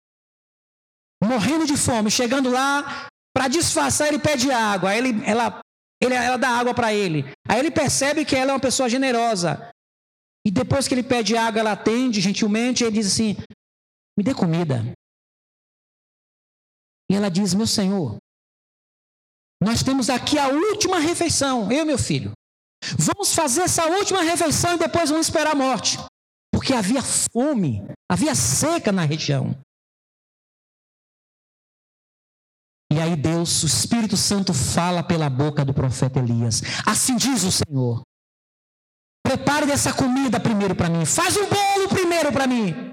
morrendo 1.24 1.66
de 1.68 1.78
fome, 1.78 2.10
chegando 2.10 2.50
lá, 2.50 3.08
para 3.34 3.48
disfarçar, 3.48 4.08
ele 4.08 4.20
pede 4.20 4.52
água. 4.52 4.92
Aí 4.92 5.00
ele, 5.00 5.26
ela, 5.26 5.60
ele, 6.02 6.14
ela 6.14 6.38
dá 6.38 6.50
água 6.50 6.74
para 6.74 6.94
ele. 6.94 7.26
Aí 7.48 7.60
ele 7.60 7.72
percebe 7.72 8.24
que 8.24 8.36
ela 8.36 8.52
é 8.52 8.54
uma 8.54 8.60
pessoa 8.60 8.88
generosa. 8.88 9.72
E 10.46 10.52
depois 10.52 10.88
que 10.88 10.94
ele 10.94 11.04
pede 11.04 11.36
água, 11.36 11.60
ela 11.60 11.72
atende 11.72 12.22
gentilmente. 12.22 12.84
E 12.84 12.88
ele 12.88 12.98
diz 12.98 13.08
assim: 13.08 13.36
Me 14.18 14.24
dê 14.24 14.34
comida. 14.34 14.84
E 17.14 17.16
ela 17.16 17.30
diz: 17.30 17.54
Meu 17.54 17.68
senhor, 17.68 18.18
nós 19.62 19.84
temos 19.84 20.10
aqui 20.10 20.40
a 20.40 20.48
última 20.48 20.98
refeição, 20.98 21.72
eu 21.72 21.84
e 21.84 21.86
meu 21.86 21.98
filho. 22.00 22.32
Vamos 22.98 23.36
fazer 23.36 23.62
essa 23.62 23.86
última 23.86 24.24
refeição 24.24 24.74
e 24.74 24.80
depois 24.80 25.12
vamos 25.12 25.28
esperar 25.28 25.52
a 25.52 25.56
morte. 25.56 26.00
Porque 26.52 26.74
havia 26.74 27.04
fome, 27.04 27.84
havia 28.12 28.34
seca 28.34 28.92
na 28.92 29.04
região. 29.04 29.56
E 32.92 33.00
aí 33.00 33.16
Deus, 33.16 33.62
o 33.62 33.68
Espírito 33.68 34.18
Santo 34.18 34.52
fala 34.52 35.04
pela 35.04 35.30
boca 35.30 35.64
do 35.64 35.74
profeta 35.74 36.18
Elias. 36.18 36.64
Assim 36.84 37.16
diz 37.16 37.44
o 37.44 37.52
Senhor. 37.52 38.02
Prepare 39.24 39.68
dessa 39.68 39.94
comida 39.94 40.40
primeiro 40.40 40.76
para 40.76 40.90
mim. 40.90 41.06
Faz 41.06 41.38
um 41.38 41.48
bolo 41.48 41.90
primeiro 41.90 42.34
para 42.34 42.48
mim 42.48 42.93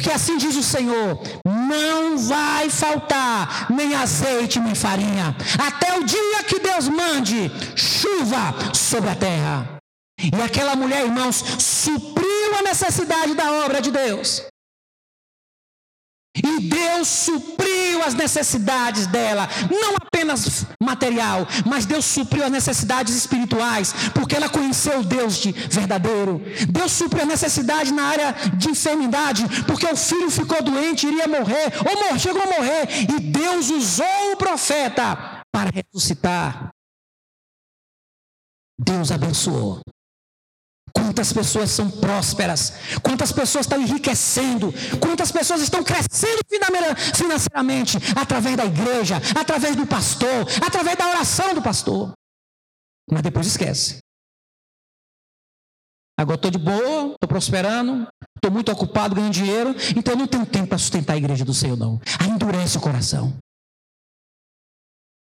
Porque 0.00 0.12
assim 0.12 0.38
diz 0.38 0.56
o 0.56 0.62
Senhor: 0.62 1.20
não 1.44 2.16
vai 2.16 2.70
faltar 2.70 3.66
nem 3.68 3.94
azeite 3.94 4.58
nem 4.58 4.74
farinha, 4.74 5.36
até 5.58 5.98
o 5.98 6.04
dia 6.04 6.42
que 6.44 6.58
Deus 6.58 6.88
mande 6.88 7.50
chuva 7.76 8.54
sobre 8.72 9.10
a 9.10 9.14
terra. 9.14 9.76
E 10.18 10.42
aquela 10.42 10.74
mulher, 10.74 11.04
irmãos, 11.04 11.44
supriu 11.58 12.58
a 12.58 12.62
necessidade 12.62 13.34
da 13.34 13.52
obra 13.64 13.82
de 13.82 13.90
Deus. 13.90 14.42
E 16.36 16.60
Deus 16.60 17.08
supriu 17.08 18.02
as 18.04 18.14
necessidades 18.14 19.06
dela, 19.06 19.48
não 19.68 19.96
apenas 19.96 20.64
material, 20.80 21.46
mas 21.66 21.84
Deus 21.84 22.04
supriu 22.04 22.44
as 22.44 22.50
necessidades 22.50 23.14
espirituais, 23.14 23.92
porque 24.14 24.36
ela 24.36 24.48
conheceu 24.48 25.00
o 25.00 25.04
Deus 25.04 25.36
de 25.38 25.50
verdadeiro. 25.50 26.40
Deus 26.68 26.92
supriu 26.92 27.24
a 27.24 27.26
necessidade 27.26 27.92
na 27.92 28.04
área 28.04 28.32
de 28.56 28.70
enfermidade, 28.70 29.44
porque 29.66 29.86
o 29.86 29.96
filho 29.96 30.30
ficou 30.30 30.62
doente, 30.62 31.06
iria 31.06 31.26
morrer, 31.26 31.72
ou 32.12 32.18
chegou 32.18 32.42
a 32.42 32.46
morrer, 32.46 32.88
e 33.02 33.20
Deus 33.20 33.70
usou 33.70 34.32
o 34.32 34.36
profeta 34.36 35.42
para 35.52 35.70
ressuscitar. 35.70 36.70
Deus 38.78 39.10
abençoou. 39.10 39.80
Quantas 40.94 41.32
pessoas 41.32 41.70
são 41.70 41.90
prósperas, 41.90 42.72
quantas 43.02 43.32
pessoas 43.32 43.66
estão 43.66 43.80
enriquecendo, 43.80 44.72
quantas 45.00 45.30
pessoas 45.30 45.60
estão 45.60 45.82
crescendo 45.82 46.40
financeiramente 47.14 47.98
através 48.16 48.56
da 48.56 48.64
igreja, 48.64 49.16
através 49.38 49.76
do 49.76 49.86
pastor, 49.86 50.46
através 50.64 50.96
da 50.96 51.08
oração 51.08 51.54
do 51.54 51.62
pastor. 51.62 52.12
Mas 53.10 53.22
depois 53.22 53.46
esquece. 53.46 53.98
Agora 56.18 56.36
estou 56.36 56.50
de 56.50 56.58
boa, 56.58 57.14
estou 57.14 57.28
prosperando, 57.28 58.06
estou 58.36 58.50
muito 58.50 58.70
ocupado 58.70 59.14
ganhando 59.14 59.32
dinheiro, 59.32 59.74
então 59.96 60.12
eu 60.12 60.18
não 60.18 60.26
tenho 60.26 60.44
tempo 60.44 60.68
para 60.68 60.78
sustentar 60.78 61.14
a 61.14 61.16
igreja 61.16 61.44
do 61.44 61.54
Senhor, 61.54 61.78
não. 61.78 61.98
Aí 62.20 62.28
endurece 62.28 62.76
o 62.76 62.80
coração. 62.80 63.38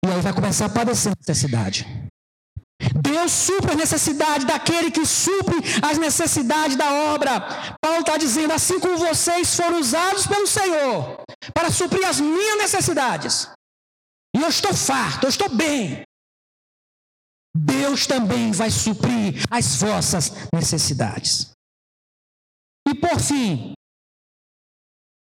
E 0.05 0.07
aí 0.07 0.21
vai 0.21 0.33
começar 0.33 0.67
a 0.67 0.69
padecer 0.69 1.13
necessidade. 1.17 1.87
Deus 3.03 3.33
supre 3.33 3.73
a 3.73 3.75
necessidade 3.75 4.45
daquele 4.45 4.89
que 4.89 5.05
supre 5.05 5.57
as 5.81 5.97
necessidades 5.97 6.77
da 6.77 6.89
obra. 7.13 7.75
Paulo 7.81 7.99
está 7.99 8.15
dizendo: 8.15 8.53
assim 8.53 8.79
como 8.79 8.97
vocês 8.97 9.53
foram 9.53 9.79
usados 9.79 10.25
pelo 10.25 10.47
Senhor 10.47 11.21
para 11.53 11.69
suprir 11.69 12.07
as 12.07 12.21
minhas 12.21 12.57
necessidades, 12.59 13.49
e 14.33 14.41
eu 14.41 14.47
estou 14.47 14.73
farto, 14.73 15.25
eu 15.25 15.29
estou 15.29 15.49
bem. 15.49 16.03
Deus 17.55 18.07
também 18.07 18.51
vai 18.51 18.71
suprir 18.71 19.43
as 19.51 19.75
vossas 19.75 20.31
necessidades. 20.53 21.51
E 22.87 22.95
por 22.95 23.19
fim, 23.19 23.73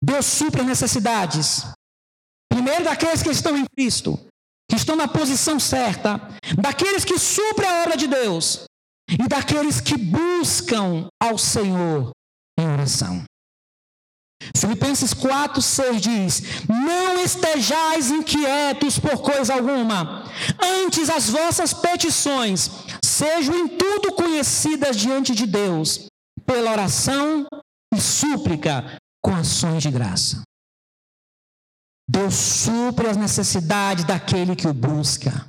Deus 0.03 0.27
supre 0.27 0.61
as 0.63 0.67
necessidades, 0.67 1.63
primeiro 2.53 2.85
daqueles 2.85 3.23
que 3.23 3.31
estão 3.31 3.57
em 3.57 3.65
Cristo, 3.77 4.19
que 4.71 4.77
estão 4.77 4.95
na 4.95 5.09
posição 5.09 5.59
certa, 5.59 6.21
daqueles 6.57 7.05
que 7.05 7.19
suprem 7.19 7.69
a 7.69 7.83
obra 7.83 7.97
de 7.97 8.07
Deus 8.07 8.65
e 9.11 9.29
daqueles 9.29 9.81
que 9.81 9.97
buscam 9.97 11.09
ao 11.21 11.37
Senhor 11.37 12.13
em 12.59 12.69
oração. 12.69 13.25
Filipenses 14.57 15.13
4, 15.13 15.61
6 15.61 16.01
diz: 16.01 16.43
Não 16.69 17.21
estejais 17.23 18.11
inquietos 18.11 18.99
por 18.99 19.21
coisa 19.21 19.55
alguma, 19.55 20.25
antes 20.63 21.11
as 21.11 21.29
vossas 21.29 21.75
petições 21.75 22.71
sejam 23.05 23.55
em 23.55 23.69
tudo 23.69 24.13
conhecidas 24.13 24.97
diante 24.97 25.35
de 25.35 25.47
Deus, 25.47 26.07
pela 26.47 26.71
oração 26.71 27.45
e 27.93 28.01
súplica 28.01 28.99
com 29.23 29.35
ações 29.35 29.83
de 29.83 29.91
graça. 29.91 30.43
Deus 32.13 32.35
supre 32.35 33.07
as 33.07 33.17
necessidades 33.17 34.03
daquele 34.03 34.57
que 34.57 34.67
o 34.67 34.75
busca. 34.75 35.47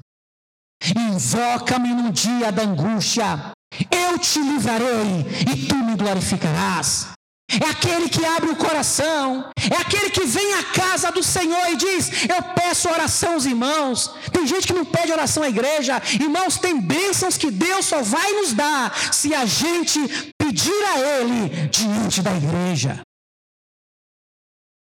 Invoca-me 0.96 1.90
no 1.90 2.12
dia 2.12 2.52
da 2.52 2.62
angústia, 2.62 3.52
eu 3.90 4.20
te 4.20 4.40
livrarei 4.40 5.26
e 5.52 5.68
tu 5.68 5.76
me 5.76 5.96
glorificarás. 5.96 7.08
É 7.50 7.68
aquele 7.68 8.08
que 8.08 8.24
abre 8.24 8.52
o 8.52 8.56
coração, 8.56 9.50
é 9.58 9.76
aquele 9.76 10.12
que 10.12 10.24
vem 10.24 10.54
à 10.54 10.64
casa 10.66 11.12
do 11.12 11.24
Senhor 11.24 11.68
e 11.72 11.76
diz: 11.76 12.30
Eu 12.30 12.42
peço 12.54 12.88
oração 12.90 13.34
aos 13.34 13.46
irmãos. 13.46 14.12
Tem 14.32 14.46
gente 14.46 14.68
que 14.68 14.74
não 14.74 14.86
pede 14.86 15.12
oração 15.12 15.42
à 15.42 15.50
igreja, 15.50 16.02
irmãos, 16.14 16.60
tem 16.60 16.80
bênçãos 16.80 17.38
que 17.38 17.50
Deus 17.50 17.88
só 17.88 18.04
vai 18.04 18.32
nos 18.34 18.54
dar 18.54 18.94
se 19.12 19.34
a 19.34 19.46
gente 19.46 20.00
pedir 20.38 20.84
a 20.94 21.00
Ele 21.00 21.68
diante 21.70 22.22
da 22.22 22.34
igreja 22.38 23.02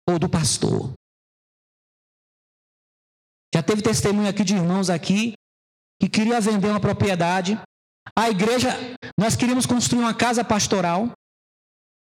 ou 0.06 0.18
do 0.18 0.28
pastor. 0.28 0.92
Já 3.54 3.62
teve 3.62 3.82
testemunho 3.82 4.28
aqui 4.28 4.44
de 4.44 4.54
irmãos 4.54 4.88
aqui 4.88 5.34
que 6.00 6.08
queria 6.08 6.40
vender 6.40 6.68
uma 6.68 6.80
propriedade. 6.80 7.60
A 8.16 8.30
igreja, 8.30 8.70
nós 9.18 9.36
queríamos 9.36 9.66
construir 9.66 10.00
uma 10.00 10.14
casa 10.14 10.44
pastoral. 10.44 11.12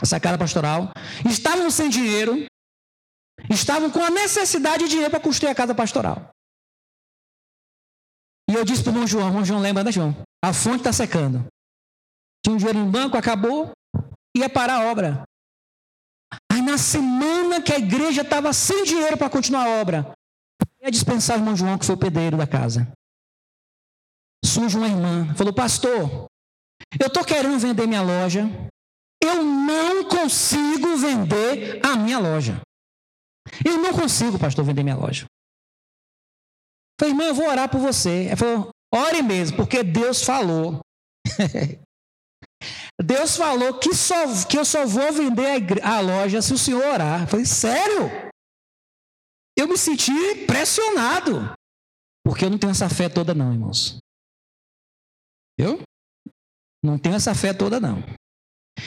Essa 0.02 0.20
casa 0.20 0.38
pastoral. 0.38 0.92
Estavam 1.30 1.70
sem 1.70 1.90
dinheiro. 1.90 2.46
Estavam 3.50 3.90
com 3.92 4.04
a 4.04 4.10
necessidade 4.10 4.84
de 4.84 4.90
dinheiro 4.90 5.12
para 5.12 5.20
construir 5.20 5.50
a 5.50 5.56
casa 5.56 5.74
pastoral. 5.76 6.30
E 8.50 8.54
eu 8.54 8.64
disse 8.64 8.84
para 8.84 8.92
o 8.92 8.94
irmão 8.96 9.08
João, 9.08 9.28
irmão 9.28 9.46
João 9.46 9.62
lembra, 9.62 9.84
né, 9.84 9.92
João? 9.92 10.16
A 10.44 10.54
fonte 10.54 10.80
está 10.80 10.94
secando. 10.94 11.46
Tinha 12.44 12.54
um 12.54 12.58
dinheiro 12.58 12.80
no 12.80 12.92
banco, 12.92 13.18
acabou, 13.18 13.72
ia 14.36 14.50
parar 14.50 14.82
a 14.82 14.92
obra. 14.92 15.24
Aí 16.52 16.62
na 16.62 16.78
semana 16.78 17.62
que 17.62 17.72
a 17.72 17.78
igreja 17.78 18.22
estava 18.22 18.52
sem 18.54 18.84
dinheiro 18.84 19.18
para 19.18 19.30
continuar 19.30 19.66
a 19.66 19.82
obra, 19.82 20.14
ia 20.82 20.92
dispensar 20.92 21.38
o 21.38 21.40
irmão 21.40 21.56
João, 21.56 21.78
que 21.78 21.86
foi 21.86 21.96
o 21.96 22.00
pedreiro 22.00 22.38
da 22.38 22.48
casa. 22.48 22.92
Surge 24.44 24.78
uma 24.78 24.88
irmã, 24.88 25.34
falou: 25.36 25.54
Pastor, 25.54 26.26
eu 27.00 27.08
estou 27.08 27.24
querendo 27.24 27.60
vender 27.60 27.88
minha 27.88 28.02
loja, 28.02 28.50
eu 29.24 29.44
não 29.44 30.04
consigo 30.06 30.98
vender 30.98 31.80
a 31.86 31.96
minha 31.96 32.20
loja. 32.20 32.62
Eu 33.64 33.78
não 33.78 33.94
consigo, 33.94 34.40
pastor, 34.40 34.66
vender 34.66 34.84
minha 34.84 34.96
loja. 34.96 35.26
Falei, 37.00 37.14
irmã, 37.14 37.26
eu 37.26 37.34
vou 37.34 37.48
orar 37.48 37.70
por 37.70 37.80
você. 37.80 38.28
Ela 38.28 38.38
falou, 38.38 38.70
ore 38.94 39.22
mesmo, 39.22 39.58
porque 39.58 39.84
Deus 39.84 40.24
falou. 40.24 40.80
Deus 43.02 43.36
falou 43.36 43.80
que, 43.80 43.96
só, 43.96 44.16
que 44.48 44.58
eu 44.58 44.64
só 44.64 44.86
vou 44.86 45.12
vender 45.12 45.84
a, 45.84 45.98
a 45.98 46.00
loja 46.00 46.42
se 46.42 46.54
o 46.54 46.58
senhor 46.58 46.84
orar. 46.86 47.22
Eu 47.22 47.28
falei, 47.28 47.46
sério? 47.46 48.31
Eu 49.62 49.68
me 49.68 49.78
senti 49.78 50.12
pressionado. 50.46 51.54
Porque 52.26 52.46
eu 52.46 52.50
não 52.50 52.58
tenho 52.58 52.72
essa 52.72 52.90
fé 52.90 53.08
toda, 53.08 53.34
não, 53.34 53.54
irmãos. 53.54 53.98
Eu 55.58 55.82
não 56.84 56.98
tenho 56.98 57.16
essa 57.16 57.34
fé 57.36 57.54
toda, 57.54 57.80
não. 57.80 58.04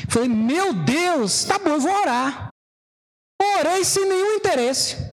Falei, 0.09 0.29
meu 0.29 0.73
Deus, 0.85 1.45
tá 1.45 1.59
bom, 1.59 1.79
vou 1.79 1.93
orar. 1.93 2.49
Orei 3.59 3.85
sem 3.85 4.09
nenhum 4.09 4.35
interesse. 4.35 5.09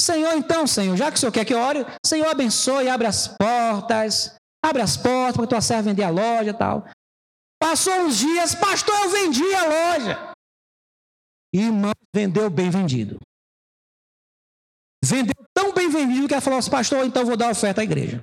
Senhor, 0.00 0.34
então, 0.34 0.66
Senhor, 0.66 0.96
já 0.96 1.10
que 1.10 1.16
o 1.16 1.20
Senhor 1.20 1.32
quer 1.32 1.44
que 1.44 1.54
eu 1.54 1.58
ore, 1.58 1.84
Senhor, 2.04 2.28
abençoe, 2.28 2.88
abre 2.88 3.06
as 3.06 3.28
portas, 3.28 4.34
abre 4.64 4.82
as 4.82 4.96
portas 4.96 5.36
para 5.36 5.46
tua 5.46 5.60
serva 5.60 5.84
vender 5.84 6.02
a 6.02 6.10
loja 6.10 6.50
e 6.50 6.54
tal. 6.54 6.88
Passou 7.60 7.92
uns 8.02 8.18
dias, 8.18 8.54
pastor, 8.54 8.94
eu 8.94 9.10
vendi 9.10 9.54
a 9.54 9.64
loja. 9.64 10.32
Irmão, 11.54 11.92
vendeu 12.14 12.50
bem 12.50 12.70
vendido. 12.70 13.18
Vendeu 15.04 15.34
tão 15.52 15.72
bem 15.72 15.88
vendido 15.88 16.28
que 16.28 16.34
ela 16.34 16.40
falou 16.40 16.58
assim, 16.58 16.70
pastor, 16.70 17.04
então 17.04 17.26
vou 17.26 17.36
dar 17.36 17.50
oferta 17.50 17.80
à 17.80 17.84
igreja. 17.84 18.20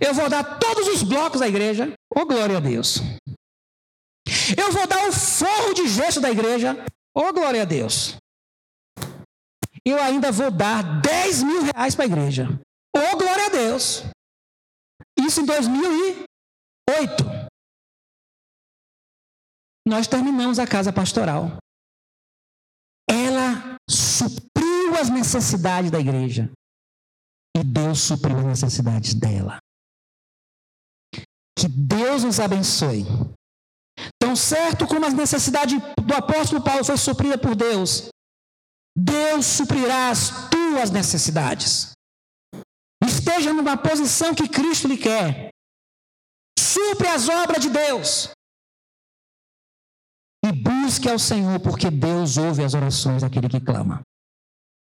Eu 0.00 0.12
vou 0.12 0.28
dar 0.28 0.58
todos 0.58 0.88
os 0.88 1.02
blocos 1.02 1.40
da 1.40 1.48
igreja. 1.48 1.92
Oh, 2.14 2.26
glória 2.26 2.56
a 2.56 2.60
Deus. 2.60 2.98
Eu 4.56 4.72
vou 4.72 4.86
dar 4.86 5.08
o 5.08 5.12
forro 5.12 5.74
de 5.74 5.88
gesso 5.88 6.20
da 6.20 6.30
igreja. 6.30 6.76
Oh, 7.14 7.32
glória 7.32 7.62
a 7.62 7.64
Deus. 7.64 8.16
Eu 9.84 10.02
ainda 10.02 10.30
vou 10.30 10.50
dar 10.50 11.00
10 11.00 11.42
mil 11.42 11.62
reais 11.62 11.94
para 11.94 12.04
a 12.04 12.08
igreja. 12.08 12.48
Oh, 12.94 13.16
glória 13.16 13.46
a 13.46 13.50
Deus. 13.50 14.02
Isso 15.18 15.40
em 15.40 15.46
2008. 15.46 16.26
Nós 19.86 20.06
terminamos 20.06 20.58
a 20.58 20.66
casa 20.66 20.92
pastoral. 20.92 21.56
Ela 23.08 23.76
supriu 23.88 24.49
as 25.00 25.08
necessidades 25.08 25.90
da 25.90 25.98
igreja. 25.98 26.50
E 27.56 27.64
Deus 27.64 28.00
supriu 28.00 28.38
as 28.38 28.44
necessidades 28.44 29.14
dela. 29.14 29.58
Que 31.58 31.68
Deus 31.68 32.22
nos 32.24 32.38
abençoe. 32.38 33.04
Tão 34.18 34.34
certo 34.36 34.86
como 34.86 35.04
as 35.04 35.12
necessidades 35.12 35.78
do 35.78 36.14
apóstolo 36.14 36.62
Paulo 36.62 36.84
foi 36.84 36.96
suprida 36.96 37.36
por 37.36 37.54
Deus, 37.54 38.08
Deus 38.96 39.46
suprirá 39.46 40.10
as 40.10 40.48
tuas 40.48 40.90
necessidades. 40.90 41.92
Esteja 43.02 43.52
numa 43.52 43.76
posição 43.76 44.34
que 44.34 44.48
Cristo 44.48 44.88
lhe 44.88 44.96
quer. 44.96 45.50
Supre 46.58 47.08
as 47.08 47.28
obras 47.28 47.62
de 47.62 47.70
Deus. 47.70 48.30
E 50.44 50.52
busque 50.52 51.08
ao 51.08 51.18
Senhor, 51.18 51.60
porque 51.60 51.90
Deus 51.90 52.36
ouve 52.36 52.64
as 52.64 52.74
orações 52.74 53.22
daquele 53.22 53.48
que 53.48 53.60
clama. 53.60 54.02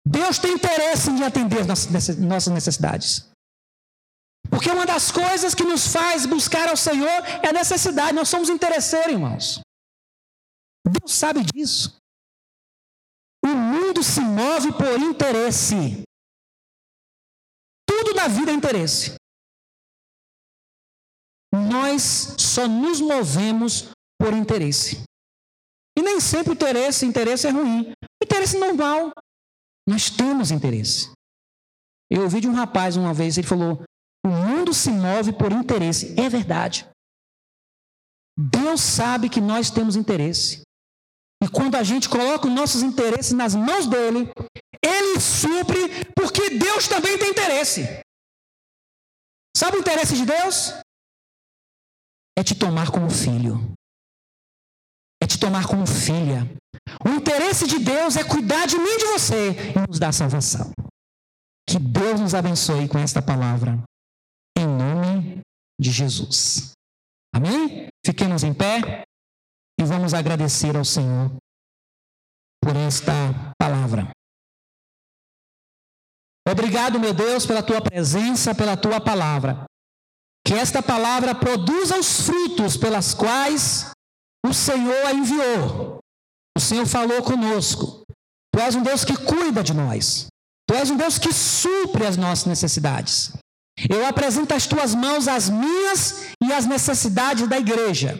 Deus 0.05 0.39
tem 0.39 0.53
interesse 0.53 1.09
em 1.09 1.23
atender 1.23 1.65
nossas 1.65 2.53
necessidades. 2.53 3.29
Porque 4.49 4.69
uma 4.69 4.85
das 4.85 5.11
coisas 5.11 5.53
que 5.53 5.63
nos 5.63 5.87
faz 5.87 6.25
buscar 6.25 6.69
ao 6.69 6.77
Senhor 6.77 7.07
é 7.43 7.49
a 7.49 7.53
necessidade. 7.53 8.13
Nós 8.13 8.29
somos 8.29 8.49
interesseiros, 8.49 9.11
irmãos. 9.11 9.59
Deus 10.85 11.13
sabe 11.13 11.43
disso. 11.43 11.99
O 13.43 13.49
mundo 13.49 14.03
se 14.03 14.19
move 14.21 14.71
por 14.73 14.99
interesse. 14.99 16.03
Tudo 17.87 18.13
na 18.15 18.27
vida 18.27 18.51
é 18.51 18.55
interesse. 18.55 19.15
Nós 21.53 22.35
só 22.37 22.67
nos 22.67 22.99
movemos 23.01 23.91
por 24.19 24.33
interesse. 24.33 25.03
E 25.97 26.01
nem 26.01 26.19
sempre 26.19 26.53
interesse, 26.53 27.05
interesse 27.05 27.47
é 27.47 27.51
ruim. 27.51 27.91
Interesse 28.23 28.57
normal. 28.57 29.11
Nós 29.89 30.07
temos 30.07 30.51
interesse. 30.51 31.11
Eu 32.11 32.21
ouvi 32.21 32.39
de 32.39 32.47
um 32.47 32.53
rapaz 32.53 32.95
uma 32.95 33.11
vez, 33.11 33.39
ele 33.39 33.47
falou: 33.47 33.81
o 34.23 34.29
mundo 34.29 34.71
se 34.71 34.91
move 34.91 35.33
por 35.33 35.51
interesse. 35.51 36.13
É 36.19 36.29
verdade. 36.29 36.87
Deus 38.37 38.81
sabe 38.81 39.29
que 39.29 39.41
nós 39.41 39.71
temos 39.71 39.95
interesse. 39.95 40.61
E 41.43 41.49
quando 41.49 41.73
a 41.73 41.81
gente 41.81 42.07
coloca 42.07 42.47
os 42.47 42.53
nossos 42.53 42.83
interesses 42.83 43.31
nas 43.31 43.55
mãos 43.55 43.87
dele, 43.87 44.31
ele 44.85 45.19
supre, 45.19 46.05
porque 46.15 46.51
Deus 46.51 46.87
também 46.87 47.17
tem 47.17 47.31
interesse. 47.31 47.81
Sabe 49.57 49.77
o 49.77 49.79
interesse 49.79 50.15
de 50.15 50.25
Deus? 50.25 50.73
É 52.37 52.43
te 52.43 52.53
tomar 52.53 52.91
como 52.91 53.09
filho. 53.09 53.73
É 55.19 55.25
te 55.25 55.39
tomar 55.39 55.67
como 55.67 55.87
filha. 55.87 56.58
O 57.05 57.09
interesse 57.09 57.67
de 57.67 57.79
Deus 57.79 58.15
é 58.15 58.23
cuidar 58.23 58.65
de 58.65 58.77
mim 58.77 58.89
e 58.89 58.97
de 58.97 59.05
você 59.05 59.51
e 59.75 59.87
nos 59.87 59.99
dar 59.99 60.13
salvação. 60.13 60.71
Que 61.67 61.77
Deus 61.77 62.19
nos 62.19 62.33
abençoe 62.33 62.87
com 62.87 62.97
esta 62.97 63.21
palavra. 63.21 63.79
Em 64.57 64.65
nome 64.65 65.41
de 65.79 65.91
Jesus. 65.91 66.71
Amém? 67.33 67.87
Fiquemos 68.05 68.43
em 68.43 68.53
pé 68.53 69.03
e 69.79 69.83
vamos 69.83 70.13
agradecer 70.13 70.75
ao 70.75 70.83
Senhor 70.83 71.31
por 72.61 72.75
esta 72.75 73.13
palavra. 73.57 74.09
Obrigado, 76.47 76.99
meu 76.99 77.13
Deus, 77.13 77.45
pela 77.45 77.61
tua 77.61 77.81
presença, 77.81 78.55
pela 78.55 78.75
tua 78.75 78.99
palavra. 78.99 79.65
Que 80.45 80.53
esta 80.53 80.81
palavra 80.81 81.35
produza 81.35 81.99
os 81.99 82.21
frutos 82.21 82.75
pelas 82.75 83.13
quais 83.13 83.91
o 84.43 84.53
Senhor 84.53 85.05
a 85.05 85.13
enviou. 85.13 85.98
O 86.59 86.61
Senhor 86.61 86.85
falou 86.85 87.23
conosco. 87.23 88.03
Tu 88.53 88.59
és 88.59 88.75
um 88.75 88.83
Deus 88.83 89.05
que 89.05 89.15
cuida 89.15 89.63
de 89.63 89.73
nós. 89.73 90.27
Tu 90.67 90.73
és 90.73 90.91
um 90.91 90.97
Deus 90.97 91.17
que 91.17 91.31
supre 91.31 92.05
as 92.05 92.17
nossas 92.17 92.47
necessidades. 92.47 93.31
Eu 93.89 94.05
apresento 94.05 94.53
as 94.53 94.67
tuas 94.67 94.93
mãos 94.93 95.29
as 95.29 95.49
minhas 95.49 96.25
e 96.43 96.51
as 96.51 96.65
necessidades 96.65 97.47
da 97.47 97.57
igreja. 97.57 98.19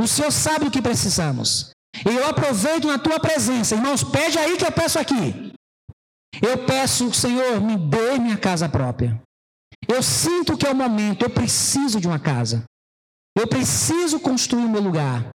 O 0.00 0.08
Senhor 0.08 0.32
sabe 0.32 0.66
o 0.66 0.70
que 0.70 0.82
precisamos. 0.82 1.70
E 2.04 2.12
eu 2.12 2.26
aproveito 2.26 2.88
na 2.88 2.98
tua 2.98 3.20
presença. 3.20 3.76
Irmãos, 3.76 4.02
pede 4.02 4.36
aí 4.36 4.56
que 4.56 4.66
eu 4.66 4.72
peço 4.72 4.98
aqui. 4.98 5.52
Eu 6.42 6.66
peço, 6.66 7.14
Senhor, 7.14 7.60
me 7.60 7.76
dê 7.76 8.18
minha 8.18 8.36
casa 8.36 8.68
própria. 8.68 9.16
Eu 9.86 10.02
sinto 10.02 10.56
que 10.58 10.66
é 10.66 10.72
o 10.72 10.74
momento, 10.74 11.22
eu 11.22 11.30
preciso 11.30 12.00
de 12.00 12.08
uma 12.08 12.18
casa. 12.18 12.64
Eu 13.38 13.46
preciso 13.46 14.18
construir 14.18 14.64
o 14.64 14.68
meu 14.68 14.82
lugar. 14.82 15.30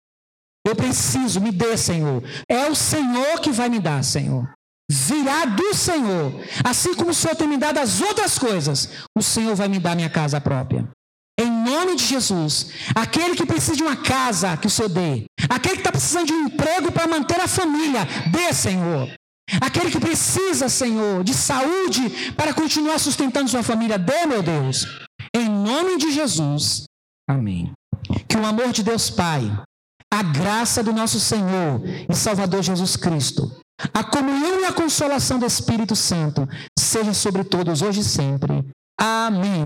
Eu 0.70 0.76
preciso, 0.76 1.42
me 1.42 1.52
dê, 1.52 1.76
Senhor. 1.76 2.24
É 2.48 2.70
o 2.70 2.76
Senhor 2.76 3.40
que 3.42 3.52
vai 3.52 3.70
me 3.70 3.80
dar, 3.80 4.04
Senhor. 4.04 4.48
Virá 4.90 5.46
do 5.46 5.74
Senhor. 5.74 6.34
Assim 6.64 6.94
como 6.96 7.12
o 7.12 7.14
Senhor 7.14 7.36
tem 7.36 7.48
me 7.48 7.58
dado 7.58 7.78
as 7.80 8.02
outras 8.02 8.38
coisas, 8.38 8.90
o 9.18 9.22
Senhor 9.22 9.56
vai 9.56 9.68
me 9.68 9.80
dar 9.80 9.96
minha 9.96 10.10
casa 10.10 10.40
própria 10.40 10.88
nome 11.70 11.96
de 11.96 12.06
Jesus, 12.06 12.72
aquele 12.96 13.36
que 13.36 13.46
precisa 13.46 13.76
de 13.76 13.84
uma 13.84 13.96
casa, 13.96 14.58
que 14.58 14.68
o 14.68 14.70
Senhor 14.70 14.90
dê. 14.90 15.26
Aquele 15.50 15.76
que 15.76 15.82
está 15.82 15.92
precisando 15.92 16.28
de 16.28 16.34
um 16.34 16.46
emprego 16.48 16.92
para 16.92 17.08
manter 17.08 17.40
a 17.40 17.48
família, 17.48 18.02
dê, 18.32 18.54
Senhor. 18.54 19.10
Aquele 19.62 19.90
que 19.90 20.00
precisa, 20.00 20.70
Senhor, 20.70 21.24
de 21.24 21.34
saúde 21.34 22.34
para 22.36 22.54
continuar 22.54 23.00
sustentando 23.00 23.50
sua 23.50 23.64
família, 23.64 23.98
dê, 23.98 24.26
meu 24.26 24.44
Deus. 24.44 24.86
Em 25.36 25.48
nome 25.48 25.98
de 25.98 26.12
Jesus. 26.12 26.84
Amém. 27.28 27.72
Que 28.28 28.38
o 28.38 28.46
amor 28.46 28.72
de 28.72 28.84
Deus 28.84 29.10
Pai, 29.10 29.52
a 30.12 30.24
graça 30.24 30.84
do 30.84 30.92
nosso 30.92 31.20
Senhor 31.20 31.82
e 32.10 32.16
Salvador 32.16 32.64
Jesus 32.64 32.96
Cristo, 32.96 33.52
a 33.94 34.04
comunhão 34.04 34.62
e 34.62 34.66
a 34.66 34.74
consolação 34.74 35.40
do 35.40 35.46
Espírito 35.46 35.96
Santo 35.96 36.48
seja 36.78 37.14
sobre 37.14 37.44
todos 37.44 37.82
hoje 37.82 38.02
e 38.02 38.04
sempre. 38.04 38.66
Amém. 39.00 39.58